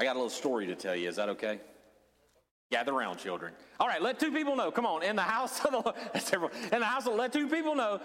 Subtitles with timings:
[0.00, 1.10] I got a little story to tell you.
[1.10, 1.60] Is that okay?
[2.72, 3.52] Gather around, children.
[3.78, 4.70] All right, let two people know.
[4.70, 5.94] Come on, in the house of the Lord.
[6.72, 8.00] In the house of let two people know.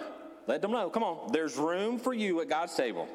[0.46, 0.90] Let them know.
[0.90, 1.32] Come on.
[1.32, 3.08] There's room for you at God's table.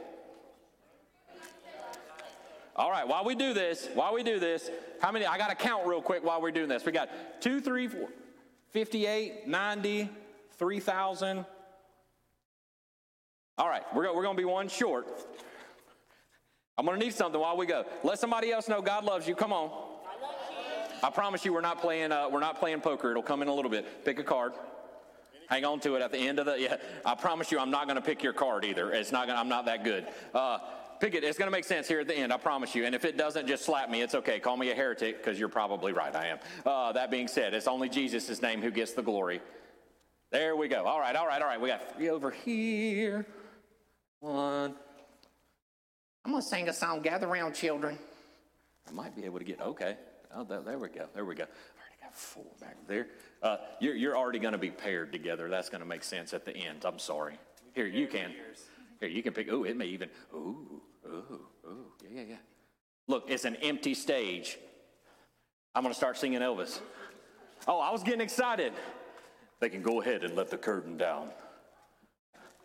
[2.74, 4.70] All right, while we do this, while we do this,
[5.02, 5.26] how many?
[5.26, 6.86] I got to count real quick while we're doing this.
[6.86, 7.10] We got
[7.42, 8.08] two, three, four,
[8.70, 10.08] 58, 90,
[10.56, 11.44] 3,000.
[13.58, 15.06] All right, we're, we're going to be one short.
[16.80, 17.84] I'm going to need something while we go.
[18.02, 19.34] Let somebody else know God loves you.
[19.34, 19.70] Come on.
[21.02, 22.10] I I promise you, we're not playing.
[22.10, 23.10] Uh, we're not playing poker.
[23.10, 24.02] It'll come in a little bit.
[24.02, 24.54] Pick a card.
[25.50, 26.58] Hang on to it at the end of the.
[26.58, 28.92] Yeah, I promise you, I'm not going to pick your card either.
[28.92, 29.26] It's not.
[29.26, 30.06] Gonna, I'm not that good.
[30.32, 30.60] Uh,
[31.00, 31.22] pick it.
[31.22, 32.32] It's going to make sense here at the end.
[32.32, 32.86] I promise you.
[32.86, 34.00] And if it doesn't, just slap me.
[34.00, 34.40] It's okay.
[34.40, 36.16] Call me a heretic because you're probably right.
[36.16, 36.38] I am.
[36.64, 39.42] Uh, that being said, it's only Jesus' name who gets the glory.
[40.30, 40.86] There we go.
[40.86, 41.14] All right.
[41.14, 41.42] All right.
[41.42, 41.60] All right.
[41.60, 43.26] We got three over here.
[44.20, 44.76] One.
[46.24, 47.98] I'm going to sing a song, Gather Round Children.
[48.88, 49.96] I might be able to get, okay.
[50.34, 51.06] Oh, there, there we go.
[51.14, 51.44] There we go.
[51.44, 53.08] I already got four back there.
[53.42, 55.48] Uh, you're, you're already going to be paired together.
[55.48, 56.84] That's going to make sense at the end.
[56.84, 57.38] I'm sorry.
[57.74, 58.32] Here, you can.
[59.00, 59.48] Here, you can pick.
[59.50, 60.10] Oh, it may even.
[60.34, 61.86] Ooh, ooh, ooh.
[62.02, 62.36] Yeah, yeah, yeah.
[63.08, 64.58] Look, it's an empty stage.
[65.74, 66.80] I'm going to start singing Elvis.
[67.66, 68.72] Oh, I was getting excited.
[69.60, 71.30] They can go ahead and let the curtain down.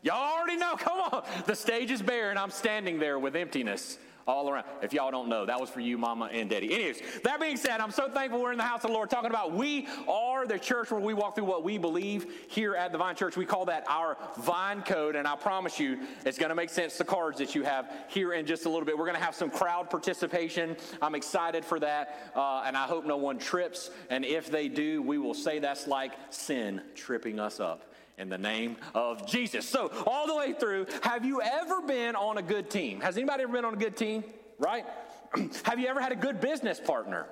[0.06, 0.75] Y'all already know.
[0.78, 1.23] Come on.
[1.48, 4.66] The stage is bare, and I'm standing there with emptiness all around.
[4.81, 6.73] If y'all don't know, that was for you, mama and daddy.
[6.73, 9.30] Anyways, that being said, I'm so thankful we're in the house of the Lord talking
[9.30, 12.98] about we are the church where we walk through what we believe here at the
[12.98, 13.38] Vine Church.
[13.38, 16.98] We call that our Vine Code, and I promise you, it's going to make sense,
[16.98, 18.98] the cards that you have here in just a little bit.
[18.98, 20.76] We're going to have some crowd participation.
[21.02, 23.92] I'm excited for that, uh, and I hope no one trips.
[24.09, 28.38] And if they do, we will say that's like sin tripping us up in the
[28.38, 29.67] name of Jesus.
[29.67, 33.02] So, all the way through, have you ever been on a good team?
[33.02, 34.23] Has anybody ever been on a good team?
[34.58, 34.85] Right?
[35.63, 37.27] have you ever had a good business partner?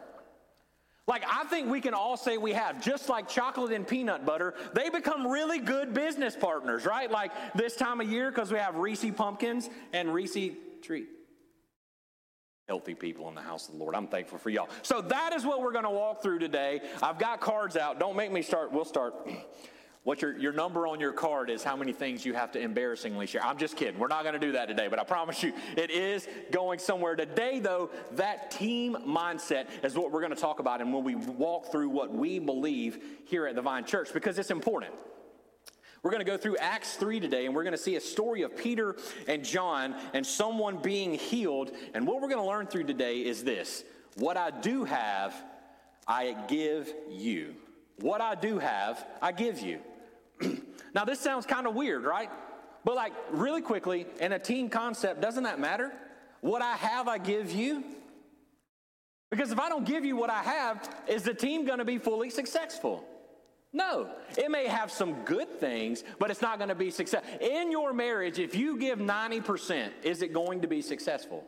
[1.05, 2.81] Like, I think we can all say we have.
[2.81, 7.11] Just like chocolate and peanut butter, they become really good business partners, right?
[7.11, 11.09] Like this time of year, because we have Reese pumpkins and Reese treat.
[12.69, 13.93] Healthy people in the house of the Lord.
[13.93, 14.69] I'm thankful for y'all.
[14.81, 16.81] So, that is what we're going to walk through today.
[17.01, 17.99] I've got cards out.
[17.99, 18.71] Don't make me start.
[18.71, 19.15] We'll start.
[20.03, 23.25] What your, your number on your card is how many things you have to embarrassingly
[23.25, 23.43] share.
[23.43, 23.97] I'm just kidding.
[23.97, 27.15] We're not going to do that today, but I promise you it is going somewhere.
[27.15, 31.15] Today, though, that team mindset is what we're going to talk about and when we
[31.15, 34.93] walk through what we believe here at the Vine Church because it's important.
[36.01, 38.41] We're going to go through Acts 3 today, and we're going to see a story
[38.41, 38.97] of Peter
[39.29, 41.71] and John and someone being healed.
[41.93, 43.85] And what we're going to learn through today is this
[44.17, 45.33] What I do have,
[46.05, 47.55] I give you.
[48.01, 49.79] What I do have, I give you.
[50.95, 52.29] now, this sounds kind of weird, right?
[52.83, 55.91] But, like, really quickly, in a team concept, doesn't that matter?
[56.41, 57.83] What I have, I give you.
[59.31, 61.97] Because if I don't give you what I have, is the team going to be
[61.97, 63.03] fully successful?
[63.71, 64.09] No.
[64.37, 67.23] It may have some good things, but it's not going to be success.
[67.41, 71.43] In your marriage, if you give 90%, is it going to be successful?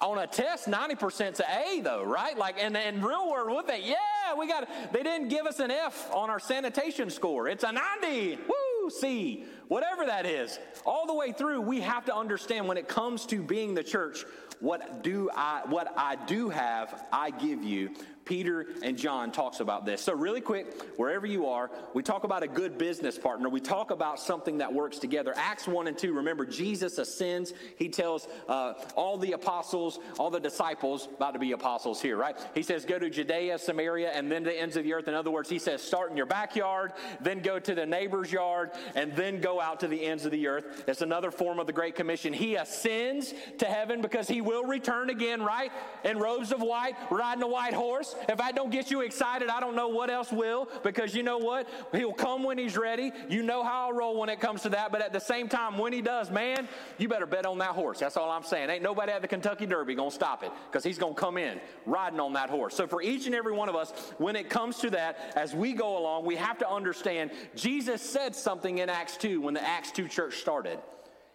[0.00, 2.38] On a test, 90% is an A though, right?
[2.38, 5.72] Like in, in real world, what they, yeah, we got, they didn't give us an
[5.72, 7.48] F on our sanitation score.
[7.48, 10.58] It's a 90, woo, C, whatever that is.
[10.84, 14.24] All the way through, we have to understand when it comes to being the church,
[14.60, 17.94] what do I, what I do have, I give you
[18.28, 20.02] Peter and John talks about this.
[20.02, 23.48] So really quick, wherever you are, we talk about a good business partner.
[23.48, 25.32] We talk about something that works together.
[25.34, 27.54] Acts 1 and 2, remember, Jesus ascends.
[27.78, 32.36] He tells uh, all the apostles, all the disciples, about to be apostles here, right?
[32.54, 35.08] He says, go to Judea, Samaria, and then to the ends of the earth.
[35.08, 36.92] In other words, he says, start in your backyard,
[37.22, 40.46] then go to the neighbor's yard, and then go out to the ends of the
[40.46, 40.84] earth.
[40.86, 42.32] It's another form of the Great Commission.
[42.32, 45.72] He ascends to heaven because he will return again, right?
[46.04, 48.14] In robes of white, riding a white horse.
[48.28, 51.38] If I don't get you excited, I don't know what else will, because you know
[51.38, 51.68] what?
[51.92, 53.12] He'll come when he's ready.
[53.28, 54.92] You know how I roll when it comes to that.
[54.92, 57.98] But at the same time, when he does, man, you better bet on that horse.
[57.98, 58.70] That's all I'm saying.
[58.70, 61.38] Ain't nobody at the Kentucky Derby going to stop it because he's going to come
[61.38, 62.74] in riding on that horse.
[62.74, 65.72] So for each and every one of us, when it comes to that, as we
[65.72, 69.90] go along, we have to understand Jesus said something in Acts 2 when the Acts
[69.92, 70.78] 2 church started.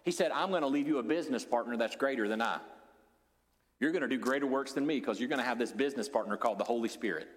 [0.04, 2.60] He said, I'm going to leave you a business partner that's greater than I.
[3.80, 6.07] You're going to do greater works than me because you're going to have this business
[6.07, 7.27] partner called the Holy Spirit.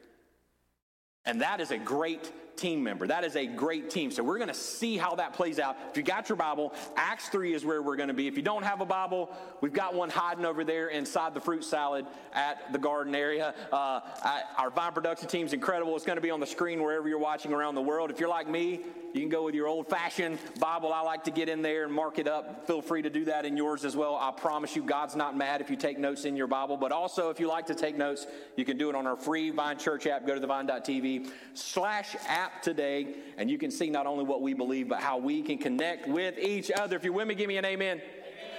[1.24, 3.06] And that is a great team member.
[3.06, 4.10] That is a great team.
[4.10, 5.76] So we're going to see how that plays out.
[5.90, 8.26] If you got your Bible, Acts 3 is where we're going to be.
[8.26, 9.30] If you don't have a Bible,
[9.60, 13.54] we've got one hiding over there inside the fruit salad at the garden area.
[13.72, 15.94] Uh, I, our vine production team is incredible.
[15.96, 18.10] It's going to be on the screen wherever you're watching around the world.
[18.10, 18.80] If you're like me,
[19.16, 20.92] you can go with your old fashioned Bible.
[20.92, 22.66] I like to get in there and mark it up.
[22.66, 24.14] Feel free to do that in yours as well.
[24.14, 26.76] I promise you, God's not mad if you take notes in your Bible.
[26.76, 28.26] But also, if you like to take notes,
[28.56, 30.26] you can do it on our free Vine Church app.
[30.26, 33.06] Go to the vine.tv slash app app today,
[33.36, 36.38] and you can see not only what we believe, but how we can connect with
[36.38, 36.96] each other.
[36.96, 38.00] If you're with me, give me an amen.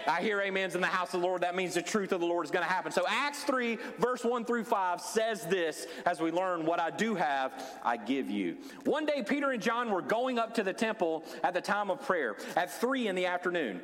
[0.07, 1.41] I hear amens in the house of the Lord.
[1.41, 2.93] That means the truth of the Lord is going to happen.
[2.93, 7.15] So, Acts 3, verse 1 through 5 says this as we learn what I do
[7.15, 7.51] have,
[7.83, 8.57] I give you.
[8.85, 12.01] One day, Peter and John were going up to the temple at the time of
[12.05, 13.81] prayer at 3 in the afternoon.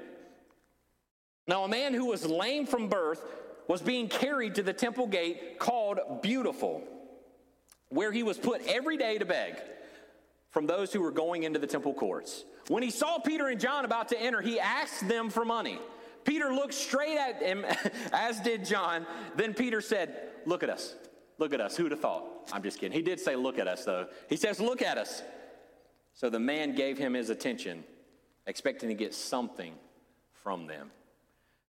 [1.45, 3.21] Now, a man who was lame from birth
[3.67, 6.83] was being carried to the temple gate called Beautiful,
[7.89, 9.55] where he was put every day to beg
[10.53, 12.45] from those who were going into the temple courts.
[12.67, 15.79] When he saw Peter and John about to enter, he asked them for money.
[16.23, 17.65] Peter looked straight at him,
[18.13, 19.05] as did John.
[19.35, 20.95] Then Peter said, Look at us.
[21.39, 21.75] Look at us.
[21.75, 22.25] Who'd have thought?
[22.53, 22.95] I'm just kidding.
[22.95, 24.07] He did say, Look at us, though.
[24.29, 25.23] He says, Look at us.
[26.13, 27.83] So the man gave him his attention,
[28.45, 29.73] expecting to get something
[30.43, 30.91] from them.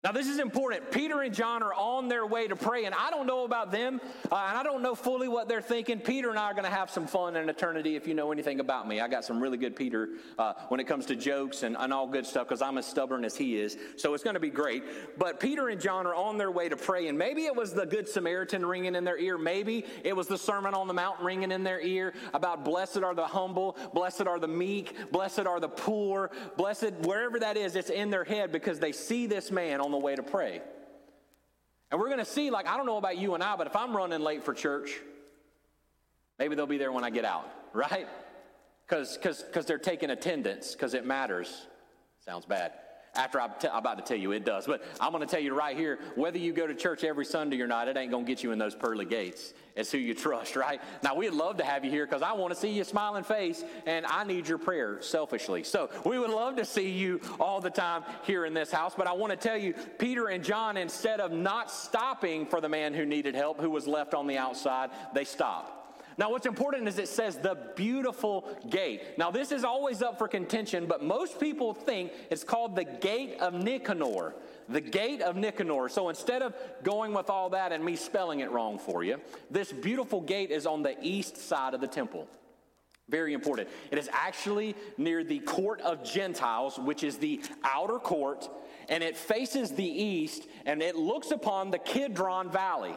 [0.03, 0.89] Now, this is important.
[0.89, 4.01] Peter and John are on their way to pray, and I don't know about them,
[4.31, 5.99] uh, and I don't know fully what they're thinking.
[5.99, 8.59] Peter and I are going to have some fun in eternity if you know anything
[8.59, 8.99] about me.
[8.99, 10.09] I got some really good Peter
[10.39, 13.23] uh, when it comes to jokes and, and all good stuff because I'm as stubborn
[13.23, 13.77] as he is.
[13.95, 14.83] So it's going to be great.
[15.19, 17.85] But Peter and John are on their way to pray, and maybe it was the
[17.85, 19.37] Good Samaritan ringing in their ear.
[19.37, 23.13] Maybe it was the Sermon on the Mount ringing in their ear about blessed are
[23.13, 27.91] the humble, blessed are the meek, blessed are the poor, blessed, wherever that is, it's
[27.91, 30.61] in their head because they see this man on the way to pray.
[31.89, 33.75] And we're going to see, like, I don't know about you and I, but if
[33.75, 34.91] I'm running late for church,
[36.39, 38.07] maybe they'll be there when I get out, right?
[38.87, 41.67] Because they're taking attendance, because it matters.
[42.25, 42.73] Sounds bad
[43.15, 44.65] after I'm, t- I'm about to tell you it does.
[44.65, 47.59] But I'm going to tell you right here whether you go to church every Sunday
[47.61, 49.53] or not, it ain't going to get you in those pearly gates.
[49.75, 50.81] It's who you trust, right?
[51.03, 53.63] Now, we'd love to have you here because I want to see your smiling face
[53.85, 55.63] and I need your prayer selfishly.
[55.63, 58.93] So, we would love to see you all the time here in this house.
[58.95, 62.69] But I want to tell you, Peter and John, instead of not stopping for the
[62.69, 65.80] man who needed help, who was left on the outside, they stopped.
[66.17, 69.17] Now, what's important is it says the beautiful gate.
[69.17, 73.39] Now, this is always up for contention, but most people think it's called the gate
[73.39, 74.33] of Nicanor.
[74.69, 75.89] The gate of Nicanor.
[75.89, 76.53] So instead of
[76.83, 79.19] going with all that and me spelling it wrong for you,
[79.49, 82.27] this beautiful gate is on the east side of the temple.
[83.09, 83.67] Very important.
[83.91, 88.49] It is actually near the court of Gentiles, which is the outer court,
[88.87, 92.95] and it faces the east and it looks upon the Kidron Valley.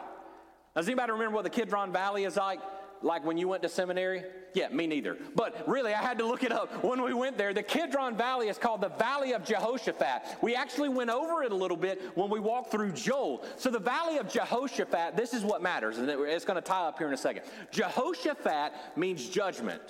[0.76, 2.60] Does anybody remember what the Kidron Valley is like?
[3.04, 4.24] Like when you went to seminary?
[4.54, 5.16] Yeah, me neither.
[5.34, 7.52] But really, I had to look it up when we went there.
[7.52, 10.38] The Kidron Valley is called the Valley of Jehoshaphat.
[10.40, 13.44] We actually went over it a little bit when we walked through Joel.
[13.56, 16.98] So, the Valley of Jehoshaphat, this is what matters, and it's going to tie up
[16.98, 17.42] here in a second.
[17.72, 19.82] Jehoshaphat means judgment.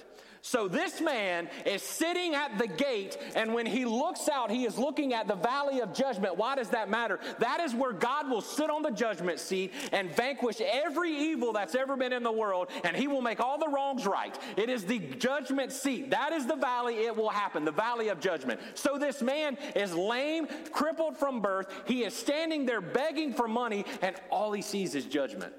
[0.47, 4.77] So this man is sitting at the gate, and when he looks out, he is
[4.77, 6.37] looking at the valley of judgment.
[6.37, 7.19] Why does that matter?
[7.39, 11.75] That is where God will sit on the judgment seat and vanquish every evil that's
[11.75, 14.39] ever been in the world, and he will make all the wrongs right.
[14.59, 16.11] It is the judgment seat.
[16.11, 18.61] That is the valley it will happen, the valley of judgment.
[18.75, 21.73] So this man is lame, crippled from birth.
[21.87, 25.55] He is standing there begging for money, and all he sees is judgment.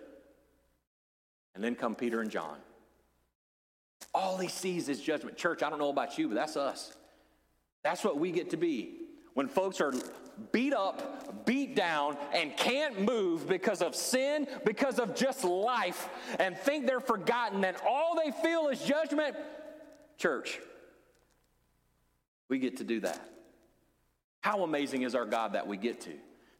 [1.55, 2.57] And then come Peter and John.
[4.15, 5.35] All he sees is judgment.
[5.35, 6.93] Church, I don't know about you, but that's us.
[7.83, 8.93] That's what we get to be.
[9.33, 9.93] When folks are
[10.53, 16.07] beat up, beat down, and can't move because of sin, because of just life,
[16.39, 19.35] and think they're forgotten, and all they feel is judgment,
[20.17, 20.61] church,
[22.47, 23.19] we get to do that.
[24.39, 26.13] How amazing is our God that we get to?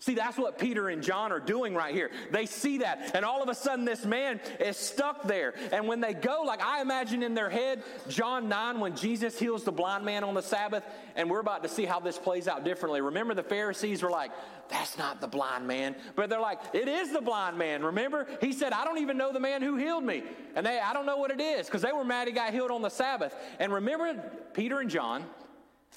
[0.05, 2.11] See, that's what Peter and John are doing right here.
[2.29, 5.55] They see that, and all of a sudden, this man is stuck there.
[5.71, 9.63] And when they go, like I imagine in their head, John 9, when Jesus heals
[9.63, 10.83] the blind man on the Sabbath,
[11.15, 13.01] and we're about to see how this plays out differently.
[13.01, 14.29] Remember, the Pharisees were like,
[14.69, 15.95] That's not the blind man.
[16.15, 17.81] But they're like, It is the blind man.
[17.83, 20.21] Remember, he said, I don't even know the man who healed me.
[20.55, 22.69] And they, I don't know what it is, because they were mad he got healed
[22.69, 23.35] on the Sabbath.
[23.57, 24.21] And remember,
[24.53, 25.25] Peter and John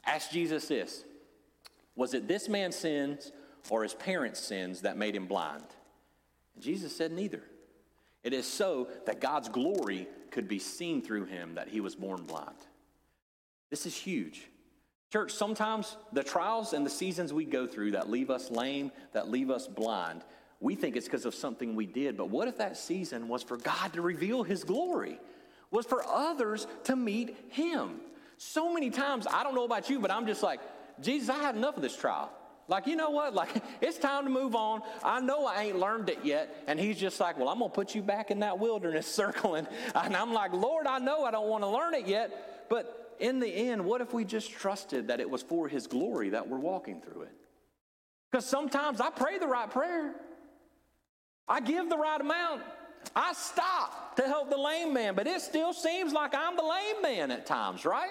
[0.06, 1.04] asked Jesus this
[1.94, 3.32] Was it this man's sins?
[3.70, 5.64] Or his parents' sins that made him blind?
[6.58, 7.42] Jesus said, Neither.
[8.24, 12.24] It is so that God's glory could be seen through him that he was born
[12.24, 12.56] blind.
[13.70, 14.48] This is huge.
[15.12, 19.30] Church, sometimes the trials and the seasons we go through that leave us lame, that
[19.30, 20.22] leave us blind,
[20.60, 22.16] we think it's because of something we did.
[22.16, 25.20] But what if that season was for God to reveal his glory?
[25.70, 28.00] was for others to meet him.
[28.36, 30.60] So many times, I don't know about you, but I'm just like,
[31.00, 32.30] Jesus, I had enough of this trial.
[32.68, 33.34] Like, you know what?
[33.34, 34.82] Like, it's time to move on.
[35.02, 36.64] I know I ain't learned it yet.
[36.66, 39.66] And he's just like, well, I'm going to put you back in that wilderness circling.
[39.94, 42.68] And I'm like, Lord, I know I don't want to learn it yet.
[42.68, 46.30] But in the end, what if we just trusted that it was for his glory
[46.30, 47.32] that we're walking through it?
[48.30, 50.14] Because sometimes I pray the right prayer,
[51.48, 52.62] I give the right amount.
[53.14, 57.00] I stop to help the lame man, but it still seems like I'm the lame
[57.00, 58.10] man at times, right?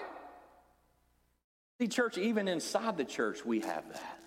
[1.78, 4.17] See, church, even inside the church, we have that.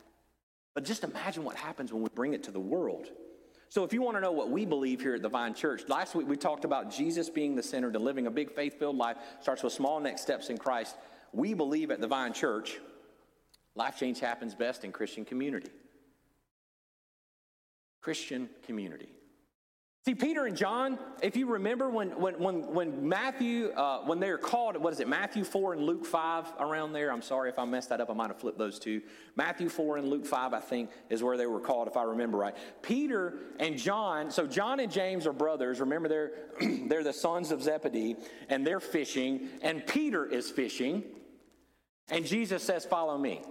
[0.73, 3.07] But just imagine what happens when we bring it to the world.
[3.69, 6.13] So, if you want to know what we believe here at the Vine Church, last
[6.13, 9.17] week we talked about Jesus being the center to living a big faith filled life,
[9.39, 10.97] starts with small next steps in Christ.
[11.31, 12.79] We believe at the Vine Church,
[13.75, 15.69] life change happens best in Christian community.
[18.01, 19.09] Christian community.
[20.03, 24.39] See, Peter and John, if you remember when, when, when, when Matthew, uh, when they're
[24.39, 27.13] called, what is it, Matthew 4 and Luke 5 around there?
[27.13, 28.09] I'm sorry if I messed that up.
[28.09, 29.03] I might have flipped those two.
[29.35, 32.39] Matthew 4 and Luke 5, I think, is where they were called, if I remember
[32.39, 32.57] right.
[32.81, 35.79] Peter and John, so John and James are brothers.
[35.79, 36.31] Remember, they're,
[36.87, 38.15] they're the sons of Zebedee,
[38.49, 41.03] and they're fishing, and Peter is fishing.
[42.09, 43.43] And Jesus says, Follow me.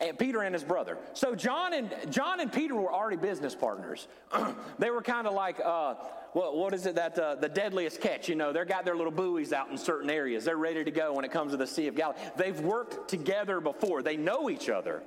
[0.00, 0.96] And Peter and his brother.
[1.12, 4.06] So John and John and Peter were already business partners.
[4.78, 5.94] they were kind of like, uh,
[6.34, 8.28] what, what is it that uh, the deadliest catch?
[8.28, 10.44] You know, they've got their little buoys out in certain areas.
[10.44, 12.18] They're ready to go when it comes to the Sea of Galilee.
[12.36, 14.02] They've worked together before.
[14.02, 15.02] They know each other.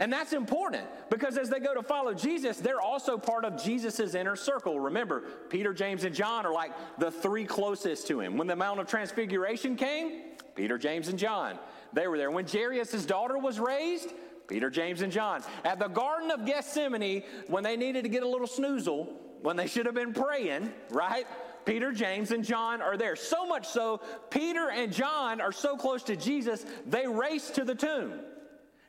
[0.00, 4.14] And that's important because as they go to follow Jesus, they're also part of Jesus's
[4.14, 4.78] inner circle.
[4.78, 8.36] Remember, Peter, James, and John are like the three closest to him.
[8.36, 10.22] When the Mount of Transfiguration came,
[10.54, 11.58] Peter, James, and John.
[11.96, 12.30] They were there.
[12.30, 14.12] When Jairus' daughter was raised,
[14.48, 15.42] Peter, James, and John.
[15.64, 19.08] At the Garden of Gethsemane, when they needed to get a little snoozle,
[19.40, 21.26] when they should have been praying, right?
[21.64, 23.16] Peter, James, and John are there.
[23.16, 27.74] So much so, Peter and John are so close to Jesus, they race to the
[27.74, 28.12] tomb.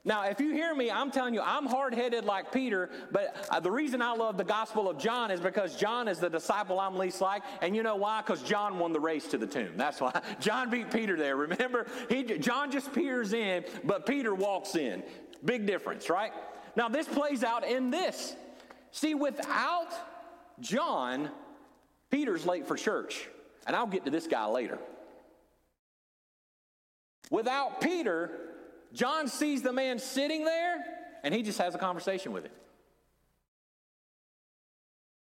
[0.08, 3.60] Now, if you hear me, I'm telling you, I'm hard headed like Peter, but uh,
[3.60, 6.96] the reason I love the Gospel of John is because John is the disciple I'm
[6.96, 7.44] least like.
[7.62, 8.22] And you know why?
[8.22, 9.74] Because John won the race to the tomb.
[9.76, 10.18] That's why.
[10.40, 11.36] John beat Peter there.
[11.36, 11.88] Remember?
[12.08, 15.04] He, John just peers in, but Peter walks in.
[15.44, 16.32] Big difference, right?
[16.78, 18.34] Now, this plays out in this.
[18.92, 19.90] See, without
[20.62, 21.30] John,
[22.12, 23.28] Peter's late for church.
[23.66, 24.80] And I'll get to this guy later.
[27.30, 28.47] Without Peter,
[28.94, 30.84] John sees the man sitting there
[31.24, 32.52] and he just has a conversation with him.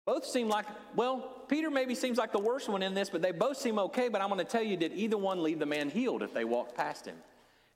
[0.07, 3.33] Both seem like, well, Peter maybe seems like the worst one in this, but they
[3.33, 4.09] both seem okay.
[4.09, 6.45] But I'm going to tell you, did either one leave the man healed if they
[6.45, 7.17] walked past him?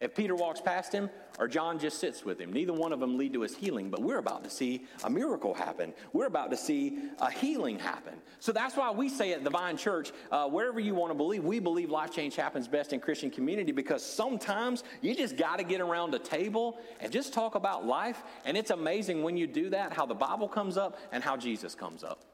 [0.00, 3.18] If Peter walks past him or John just sits with him, neither one of them
[3.18, 5.92] lead to his healing, but we're about to see a miracle happen.
[6.12, 8.14] We're about to see a healing happen.
[8.38, 11.42] So that's why we say at the Vine Church, uh, wherever you want to believe,
[11.42, 15.64] we believe life change happens best in Christian community because sometimes you just got to
[15.64, 18.22] get around a table and just talk about life.
[18.44, 21.74] And it's amazing when you do that, how the Bible comes up and how Jesus
[21.74, 22.24] comes up.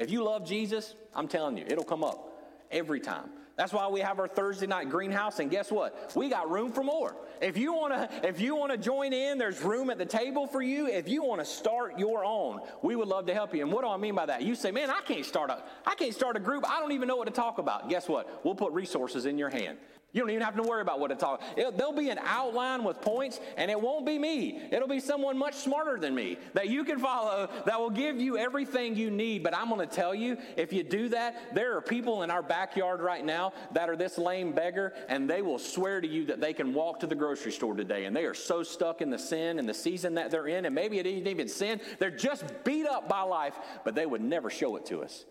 [0.00, 2.32] If you love Jesus, I'm telling you, it'll come up
[2.72, 3.30] every time.
[3.60, 6.16] That's why we have our Thursday night greenhouse, and guess what?
[6.16, 7.14] We got room for more.
[7.42, 10.46] If you want to, if you want to join in, there's room at the table
[10.46, 10.86] for you.
[10.86, 13.60] If you want to start your own, we would love to help you.
[13.62, 14.40] And what do I mean by that?
[14.40, 16.64] You say, "Man, I can't start a, I can't start a group.
[16.66, 18.42] I don't even know what to talk about." Guess what?
[18.46, 19.76] We'll put resources in your hand.
[20.12, 21.42] You don't even have to worry about what to talk.
[21.56, 24.60] It, there'll be an outline with points, and it won't be me.
[24.72, 28.36] It'll be someone much smarter than me that you can follow that will give you
[28.36, 29.44] everything you need.
[29.44, 32.42] But I'm going to tell you, if you do that, there are people in our
[32.42, 36.40] backyard right now that are this lame beggar, and they will swear to you that
[36.40, 39.18] they can walk to the grocery store today, and they are so stuck in the
[39.18, 41.80] sin and the season that they're in, and maybe it isn't even sin.
[42.00, 45.24] They're just beat up by life, but they would never show it to us.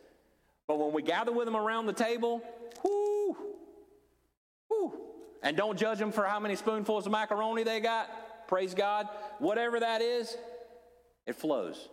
[0.69, 2.41] But when we gather with them around the table,
[2.83, 3.18] whoo.
[5.41, 8.48] And don't judge them for how many spoonfuls of macaroni they got.
[8.48, 9.08] Praise God.
[9.39, 10.36] Whatever that is,
[11.25, 11.89] it flows.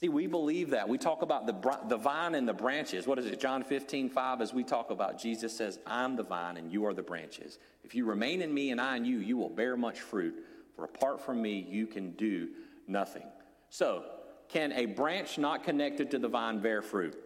[0.00, 0.88] See, we believe that.
[0.88, 3.06] We talk about the, the vine and the branches.
[3.06, 3.38] What is it?
[3.38, 6.94] John 15, 5, as we talk about, Jesus says, I'm the vine and you are
[6.94, 7.58] the branches.
[7.84, 10.34] If you remain in me and I in you, you will bear much fruit.
[10.74, 12.48] For apart from me, you can do
[12.88, 13.26] nothing.
[13.68, 14.04] So,
[14.48, 17.16] can a branch not connected to the vine bear fruit?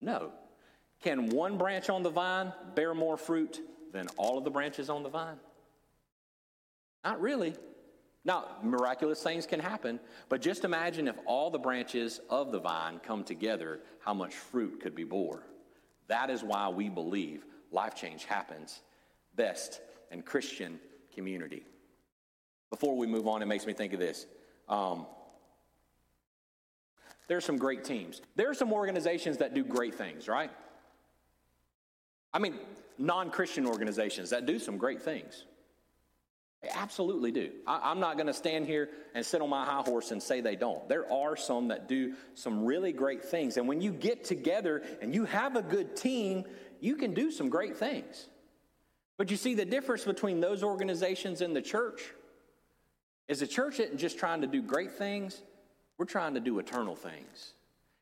[0.00, 0.32] No.
[1.02, 3.60] Can one branch on the vine bear more fruit
[3.92, 5.38] than all of the branches on the vine?
[7.04, 7.54] Not really.
[8.24, 13.00] Now, miraculous things can happen, but just imagine if all the branches of the vine
[13.02, 15.42] come together, how much fruit could be bore.
[16.08, 18.80] That is why we believe life change happens
[19.36, 19.80] best
[20.10, 20.78] in Christian
[21.14, 21.64] community.
[22.68, 24.26] Before we move on, it makes me think of this.
[24.68, 25.06] Um,
[27.26, 28.20] there are some great teams.
[28.36, 30.50] There are some organizations that do great things, right?
[32.34, 32.54] I mean,
[33.00, 35.44] non Christian organizations that do some great things.
[36.62, 37.50] They absolutely do.
[37.66, 40.42] I, am not going to stand here and sit on my high horse and say
[40.42, 40.86] they don't.
[40.88, 43.56] There are some that do some really great things.
[43.56, 46.44] And when you get together and you have a good team,
[46.78, 48.26] you can do some great things.
[49.16, 52.02] But you see, the difference between those organizations and the church
[53.26, 55.40] is the church isn't just trying to do great things,
[55.96, 57.54] we're trying to do eternal things.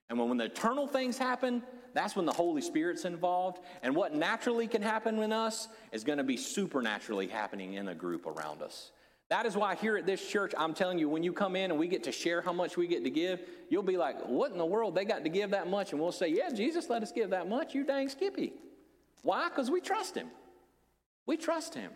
[0.08, 1.62] And when, when the eternal things happen,
[1.94, 3.58] that's when the Holy Spirit's involved.
[3.82, 7.94] And what naturally can happen in us is going to be supernaturally happening in a
[7.94, 8.92] group around us.
[9.28, 11.78] That is why here at this church, I'm telling you, when you come in and
[11.78, 14.58] we get to share how much we get to give, you'll be like, what in
[14.58, 14.94] the world?
[14.94, 15.92] They got to give that much.
[15.92, 17.74] And we'll say, yeah, Jesus let us give that much.
[17.74, 18.54] You dang skippy.
[19.22, 19.50] Why?
[19.50, 20.28] Because we trust him.
[21.26, 21.90] We trust him.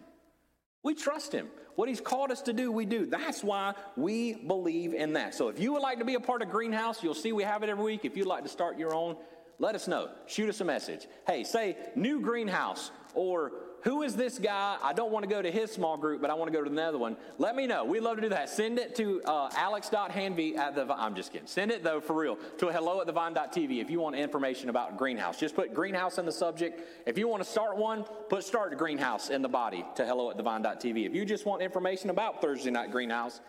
[0.83, 1.49] We trust him.
[1.75, 3.07] What he's called us to do, we do.
[3.07, 5.35] That's why we believe in that.
[5.35, 7.63] So if you would like to be a part of Greenhouse, you'll see we have
[7.63, 8.05] it every week.
[8.05, 9.17] If you'd like to start your own,
[9.63, 10.09] let us know.
[10.27, 11.07] Shoot us a message.
[11.25, 13.53] Hey, say new greenhouse or
[13.85, 14.77] who is this guy?
[14.83, 16.71] I don't want to go to his small group, but I want to go to
[16.71, 17.17] another one.
[17.39, 17.85] Let me know.
[17.85, 18.49] We'd love to do that.
[18.49, 21.47] Send it to uh, alex.hanvey at the, I'm just kidding.
[21.47, 25.39] Send it though, for real, to hello at thevine.tv if you want information about greenhouse.
[25.39, 26.81] Just put greenhouse in the subject.
[27.07, 30.37] If you want to start one, put start greenhouse in the body to hello at
[30.37, 31.07] thevine.tv.
[31.07, 33.41] If you just want information about Thursday night greenhouse,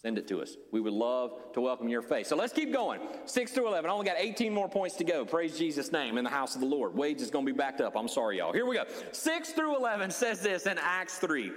[0.00, 0.56] Send it to us.
[0.70, 2.28] We would love to welcome your faith.
[2.28, 3.00] So let's keep going.
[3.24, 3.90] 6 through 11.
[3.90, 5.24] I only got 18 more points to go.
[5.24, 6.94] Praise Jesus' name in the house of the Lord.
[6.94, 7.96] Wage is going to be backed up.
[7.96, 8.52] I'm sorry, y'all.
[8.52, 8.84] Here we go.
[9.10, 11.50] 6 through 11 says this in Acts 3.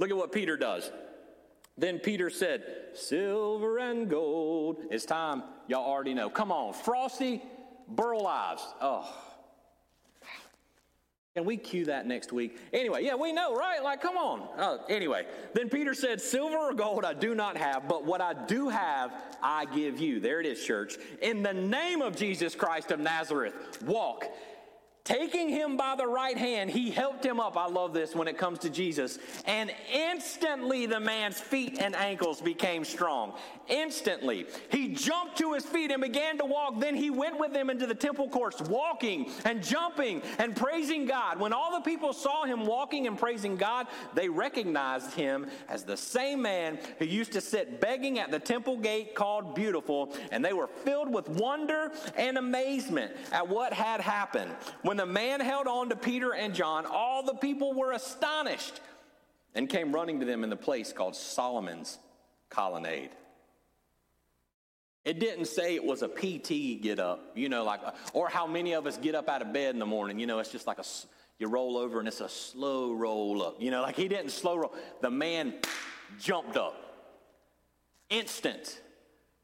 [0.00, 0.90] Look at what Peter does.
[1.78, 2.64] Then Peter said,
[2.94, 4.82] Silver and gold.
[4.90, 5.44] It's time.
[5.68, 6.28] Y'all already know.
[6.28, 6.72] Come on.
[6.72, 7.40] Frosty
[7.88, 8.66] Burl Ives.
[8.80, 9.08] Oh,
[11.36, 12.56] can we cue that next week?
[12.72, 13.84] Anyway, yeah, we know, right?
[13.84, 14.48] Like, come on.
[14.58, 18.32] Uh, anyway, then Peter said, Silver or gold I do not have, but what I
[18.46, 19.12] do have,
[19.42, 20.18] I give you.
[20.18, 20.96] There it is, church.
[21.20, 24.24] In the name of Jesus Christ of Nazareth, walk.
[25.06, 27.56] Taking him by the right hand, he helped him up.
[27.56, 29.20] I love this when it comes to Jesus.
[29.44, 33.34] And instantly the man's feet and ankles became strong.
[33.68, 34.46] Instantly.
[34.68, 36.80] He jumped to his feet and began to walk.
[36.80, 41.38] Then he went with them into the temple courts, walking and jumping and praising God.
[41.38, 45.96] When all the people saw him walking and praising God, they recognized him as the
[45.96, 50.12] same man who used to sit begging at the temple gate called Beautiful.
[50.32, 54.50] And they were filled with wonder and amazement at what had happened.
[54.82, 58.80] When when the man held on to Peter and John, all the people were astonished
[59.54, 61.98] and came running to them in the place called Solomon's
[62.48, 63.10] colonnade.
[65.04, 67.80] It didn't say it was a PT get up, you know, like,
[68.14, 70.18] or how many of us get up out of bed in the morning.
[70.18, 70.84] You know, it's just like a,
[71.38, 73.60] you roll over and it's a slow roll up.
[73.60, 74.74] You know, like he didn't slow roll.
[75.02, 75.56] The man
[76.18, 76.74] jumped up.
[78.08, 78.80] Instant.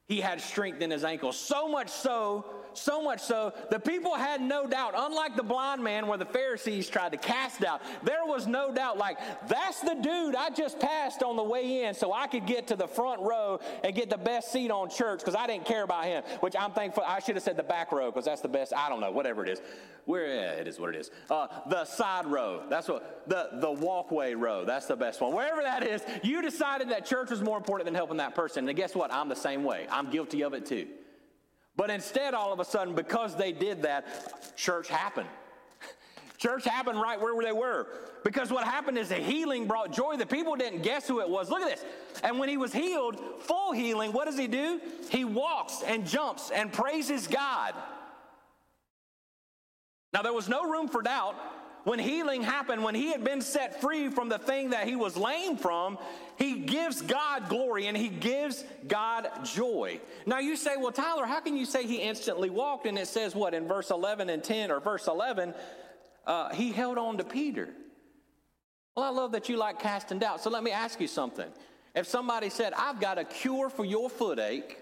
[0.07, 1.37] He had strength in his ankles.
[1.37, 2.47] So much so
[2.79, 6.89] so much so, the people had no doubt, unlike the blind man where the Pharisees
[6.89, 11.23] tried to cast out, there was no doubt, like, that's the dude I just passed
[11.23, 14.19] on the way in so I could get to the front row and get the
[14.19, 17.03] best seat on church because I didn't care about him, which I'm thankful.
[17.07, 18.73] I should have said the back row because that's the best.
[18.75, 19.61] I don't know, whatever it is.
[20.05, 21.11] Where yeah, it is what it is.
[21.31, 22.65] Uh, the side row.
[22.69, 24.65] That's what the the walkway row.
[24.65, 25.33] That's the best one.
[25.33, 28.69] Wherever that is, you decided that church was more important than helping that person.
[28.69, 29.13] And guess what?
[29.13, 29.87] I'm the same way.
[29.91, 30.89] I'm guilty of it too.
[31.77, 35.29] But instead, all of a sudden, because they did that, church happened.
[36.39, 37.87] Church happened right where they were.
[38.25, 40.17] Because what happened is the healing brought joy.
[40.17, 41.51] The people didn't guess who it was.
[41.51, 41.85] Look at this.
[42.23, 44.81] And when he was healed, full healing, what does he do?
[45.09, 47.75] He walks and jumps and praises God.
[50.13, 51.37] Now, there was no room for doubt
[51.85, 55.17] when healing happened, when he had been set free from the thing that he was
[55.17, 55.99] lame from,
[56.37, 60.01] he gives God glory and he gives God joy.
[60.25, 62.87] Now you say, well, Tyler, how can you say he instantly walked?
[62.87, 65.55] And it says what in verse 11 and 10 or verse 11,
[66.27, 67.69] uh, he held on to Peter.
[68.97, 70.41] Well, I love that you like casting doubt.
[70.41, 71.51] So let me ask you something.
[71.95, 74.79] If somebody said, I've got a cure for your foot-ache,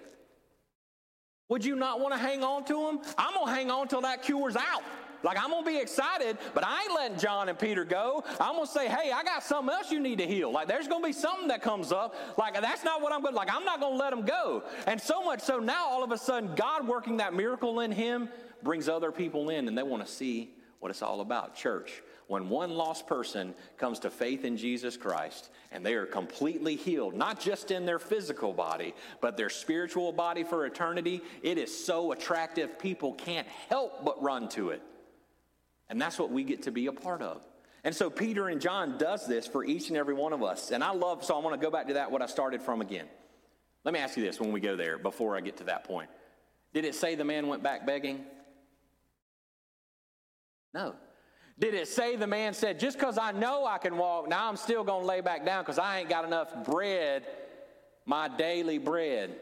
[1.49, 3.01] would you not want to hang on to him?
[3.19, 4.83] I'm going to hang on till that cure's out.
[5.23, 8.25] Like, I'm going to be excited, but I ain't letting John and Peter go.
[8.41, 10.51] I'm going to say, hey, I got something else you need to heal.
[10.51, 12.15] Like, there's going to be something that comes up.
[12.39, 14.63] Like, that's not what I'm going to, like, I'm not going to let them go.
[14.87, 18.29] And so much so now, all of a sudden, God working that miracle in him
[18.63, 21.55] brings other people in and they want to see what it's all about.
[21.55, 26.77] Church, when one lost person comes to faith in Jesus Christ and they are completely
[26.77, 31.85] healed, not just in their physical body, but their spiritual body for eternity, it is
[31.85, 34.83] so attractive, people can't help but run to it.
[35.90, 37.42] And that's what we get to be a part of.
[37.83, 40.70] And so Peter and John does this for each and every one of us.
[40.70, 42.81] And I love, so I want to go back to that, what I started from
[42.81, 43.07] again.
[43.85, 46.09] Let me ask you this when we go there, before I get to that point.
[46.72, 48.24] Did it say the man went back begging?
[50.72, 50.94] No.
[51.59, 54.57] Did it say the man said, just because I know I can walk, now I'm
[54.57, 57.26] still going to lay back down because I ain't got enough bread,
[58.07, 59.35] my daily bread?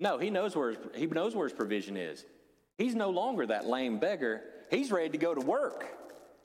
[0.00, 2.24] No, he knows where his, he knows where his provision is.
[2.78, 4.42] He's no longer that lame beggar.
[4.72, 5.86] He's ready to go to work.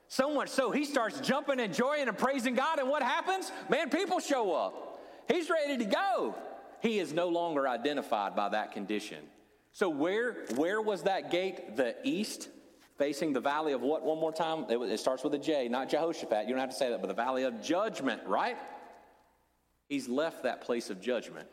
[0.09, 3.51] So much so he starts jumping and joying and praising God, and what happens?
[3.69, 4.99] Man, people show up.
[5.29, 6.35] He's ready to go.
[6.81, 9.19] He is no longer identified by that condition.
[9.71, 11.77] So where where was that gate?
[11.77, 12.49] The east,
[12.97, 14.03] facing the valley of what?
[14.03, 14.65] One more time.
[14.69, 16.47] It, it starts with a J, not Jehoshaphat.
[16.47, 18.57] You don't have to say that, but the valley of judgment, right?
[19.87, 21.47] He's left that place of judgment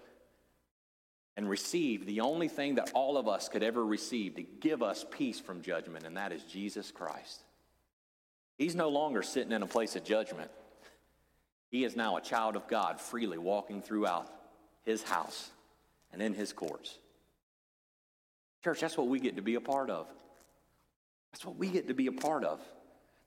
[1.37, 5.05] and received the only thing that all of us could ever receive to give us
[5.11, 7.43] peace from judgment, and that is Jesus Christ.
[8.57, 10.51] He's no longer sitting in a place of judgment.
[11.71, 14.33] He is now a child of God, freely walking throughout
[14.85, 15.51] his house
[16.13, 16.99] and in his courts.
[18.63, 20.07] Church, that's what we get to be a part of.
[21.33, 22.61] That's what we get to be a part of.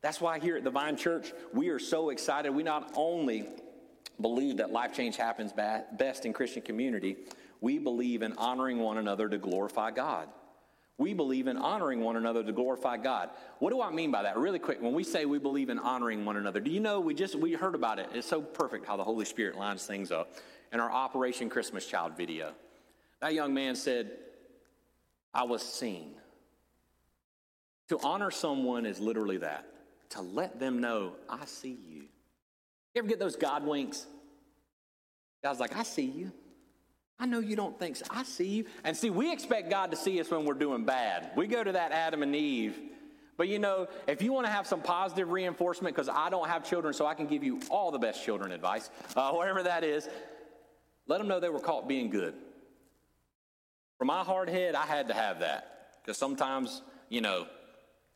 [0.02, 2.52] That's why here at the Vine Church, we are so excited.
[2.52, 3.48] We not only
[4.22, 7.18] believe that life change happens best in Christian community,
[7.62, 10.30] we believe in honoring one another to glorify God.
[10.98, 13.30] We believe in honoring one another to glorify God.
[13.60, 14.38] What do I mean by that?
[14.38, 17.14] Really quick, when we say we believe in honoring one another, do you know we
[17.14, 18.10] just we heard about it.
[18.14, 20.34] It's so perfect how the Holy Spirit lines things up
[20.74, 22.54] in our Operation Christmas Child video.
[23.22, 24.12] That young man said,
[25.34, 26.16] I was seen.
[27.90, 29.68] To honor someone is literally that.
[30.12, 32.04] To let them know, I see you.
[32.96, 34.08] You ever get those God winks?
[35.44, 36.32] God's like, I see you.
[37.20, 38.06] I know you don't think so.
[38.10, 38.66] I see you.
[38.84, 41.32] And see, we expect God to see us when we're doing bad.
[41.36, 42.78] We go to that Adam and Eve.
[43.38, 46.68] But you know, if you want to have some positive reinforcement, because I don't have
[46.68, 50.08] children, so I can give you all the best children advice, uh, whatever that is,
[51.08, 52.36] let them know they were caught being good.
[53.98, 56.00] For my hard head, I had to have that.
[56.04, 57.48] Because sometimes, you know,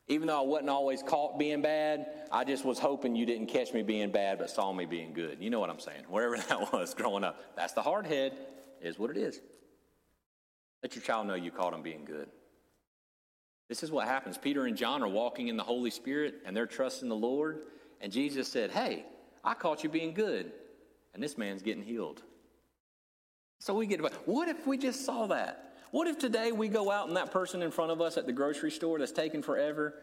[0.08, 3.74] even though I wasn't always caught being bad, I just was hoping you didn't catch
[3.74, 5.38] me being bad but saw me being good.
[5.40, 6.04] You know what I'm saying?
[6.08, 7.56] Wherever that was growing up.
[7.56, 8.34] That's the hard head
[8.82, 9.42] is what it is.
[10.84, 12.28] Let your child know you caught him being good.
[13.70, 14.38] This is what happens.
[14.38, 17.60] Peter and John are walking in the Holy Spirit and they're trusting the Lord.
[18.02, 19.06] And Jesus said, Hey,
[19.44, 20.52] I caught you being good.
[21.14, 22.24] And this man's getting healed.
[23.60, 25.76] So we get, what if we just saw that?
[25.92, 28.34] What if today we go out and that person in front of us at the
[28.34, 29.94] grocery store that's taking forever,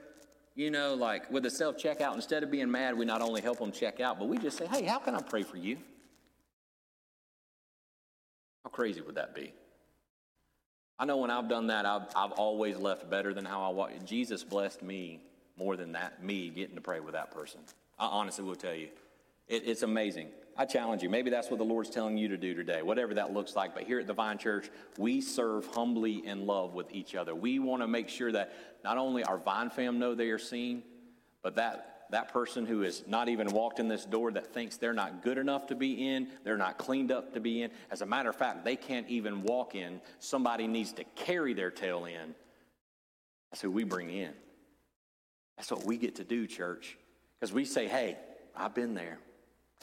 [0.54, 3.58] you know, like with the self checkout, instead of being mad, we not only help
[3.58, 5.78] them check out, but we just say, Hey, how can I pray for you?
[8.68, 9.54] How crazy would that be?
[10.98, 14.04] I know when I've done that, I've, I've always left better than how I walked.
[14.04, 15.22] Jesus blessed me
[15.56, 17.60] more than that, me getting to pray with that person.
[17.98, 18.88] I honestly will tell you,
[19.46, 20.28] it, it's amazing.
[20.54, 21.08] I challenge you.
[21.08, 23.72] Maybe that's what the Lord's telling you to do today, whatever that looks like.
[23.72, 27.34] But here at the Vine Church, we serve humbly in love with each other.
[27.34, 28.52] We want to make sure that
[28.84, 30.82] not only our Vine fam know they are seen,
[31.42, 34.92] but that that person who has not even walked in this door that thinks they're
[34.92, 37.70] not good enough to be in, they're not cleaned up to be in.
[37.90, 40.00] As a matter of fact, they can't even walk in.
[40.18, 42.34] Somebody needs to carry their tail in.
[43.50, 44.32] That's who we bring in.
[45.56, 46.96] That's what we get to do, church.
[47.38, 48.16] Because we say, hey,
[48.56, 49.18] I've been there.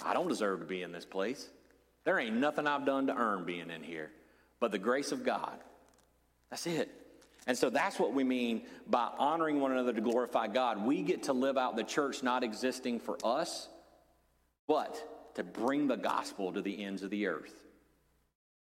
[0.03, 1.49] I don't deserve to be in this place.
[2.03, 4.11] There ain't nothing I've done to earn being in here
[4.59, 5.59] but the grace of God.
[6.49, 6.89] That's it.
[7.47, 10.83] And so that's what we mean by honoring one another to glorify God.
[10.85, 13.67] We get to live out the church not existing for us,
[14.67, 17.53] but to bring the gospel to the ends of the earth.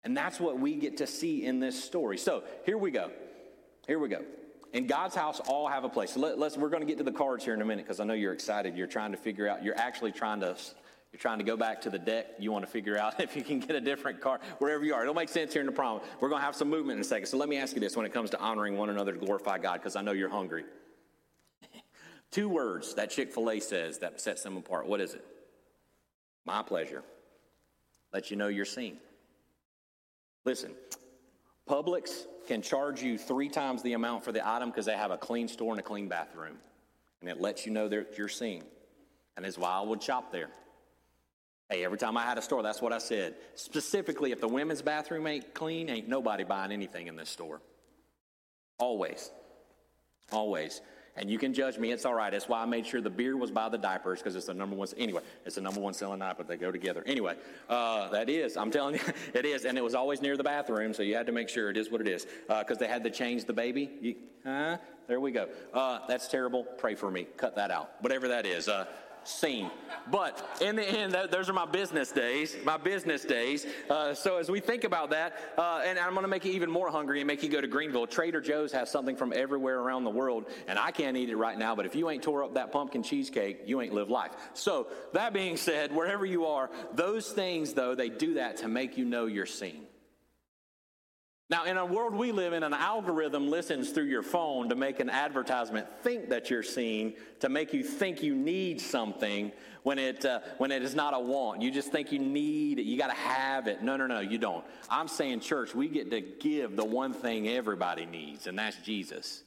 [0.04, 2.18] And that's what we get to see in this story.
[2.18, 3.10] So here we go.
[3.86, 4.24] Here we go.
[4.72, 6.16] In God's house, all have a place.
[6.16, 8.04] Let, us we're going to get to the cards here in a minute because I
[8.04, 8.76] know you're excited.
[8.76, 10.56] You're trying to figure out, you're actually trying to
[11.12, 12.26] you're trying to go back to the deck.
[12.38, 15.02] You want to figure out if you can get a different car, wherever you are.
[15.02, 16.02] It'll make sense here in the problem.
[16.20, 17.26] We're going to have some movement in a second.
[17.26, 19.58] So let me ask you this when it comes to honoring one another to glorify
[19.58, 20.64] God, because I know you're hungry.
[22.30, 24.86] Two words that Chick fil A says that sets them apart.
[24.86, 25.24] What is it?
[26.46, 27.04] My pleasure.
[28.12, 28.96] Let you know you're seen.
[30.44, 30.72] Listen,
[31.68, 35.16] Publix can charge you three times the amount for the item because they have a
[35.16, 36.56] clean store and a clean bathroom.
[37.20, 38.64] And it lets you know that you're seen.
[39.36, 40.50] And that's why I would shop there.
[41.72, 43.34] Hey, every time I had a store, that's what I said.
[43.54, 47.62] Specifically, if the women's bathroom ain't clean, ain't nobody buying anything in this store.
[48.78, 49.30] Always.
[50.30, 50.82] Always.
[51.16, 52.30] And you can judge me, it's all right.
[52.30, 54.76] That's why I made sure the beer was by the diapers, because it's the number
[54.76, 54.88] one.
[54.98, 56.42] Anyway, it's the number one selling diaper.
[56.42, 57.02] They go together.
[57.06, 57.36] Anyway,
[57.70, 59.00] uh, that is, I'm telling you,
[59.34, 59.64] it is.
[59.64, 61.90] And it was always near the bathroom, so you had to make sure it is
[61.90, 62.26] what it is.
[62.48, 63.90] Because uh, they had to change the baby.
[64.02, 64.76] You, huh?
[65.08, 65.48] There we go.
[65.72, 66.64] Uh, that's terrible.
[66.64, 67.26] Pray for me.
[67.36, 67.92] Cut that out.
[68.00, 68.68] Whatever that is.
[69.24, 69.70] Scene.
[70.10, 73.66] But in the end, those are my business days, my business days.
[73.88, 76.70] Uh, so as we think about that, uh, and I'm going to make you even
[76.70, 78.06] more hungry and make you go to Greenville.
[78.06, 81.58] Trader Joe's has something from everywhere around the world, and I can't eat it right
[81.58, 81.74] now.
[81.76, 84.32] But if you ain't tore up that pumpkin cheesecake, you ain't lived life.
[84.54, 88.96] So that being said, wherever you are, those things though they do that to make
[88.98, 89.86] you know you're seen.
[91.52, 95.00] Now, in a world we live in, an algorithm listens through your phone to make
[95.00, 99.52] an advertisement think that you're seeing, to make you think you need something
[99.82, 101.60] when it, uh, when it is not a want.
[101.60, 103.82] You just think you need it, you got to have it.
[103.82, 104.64] No, no, no, you don't.
[104.88, 109.42] I'm saying, church, we get to give the one thing everybody needs, and that's Jesus.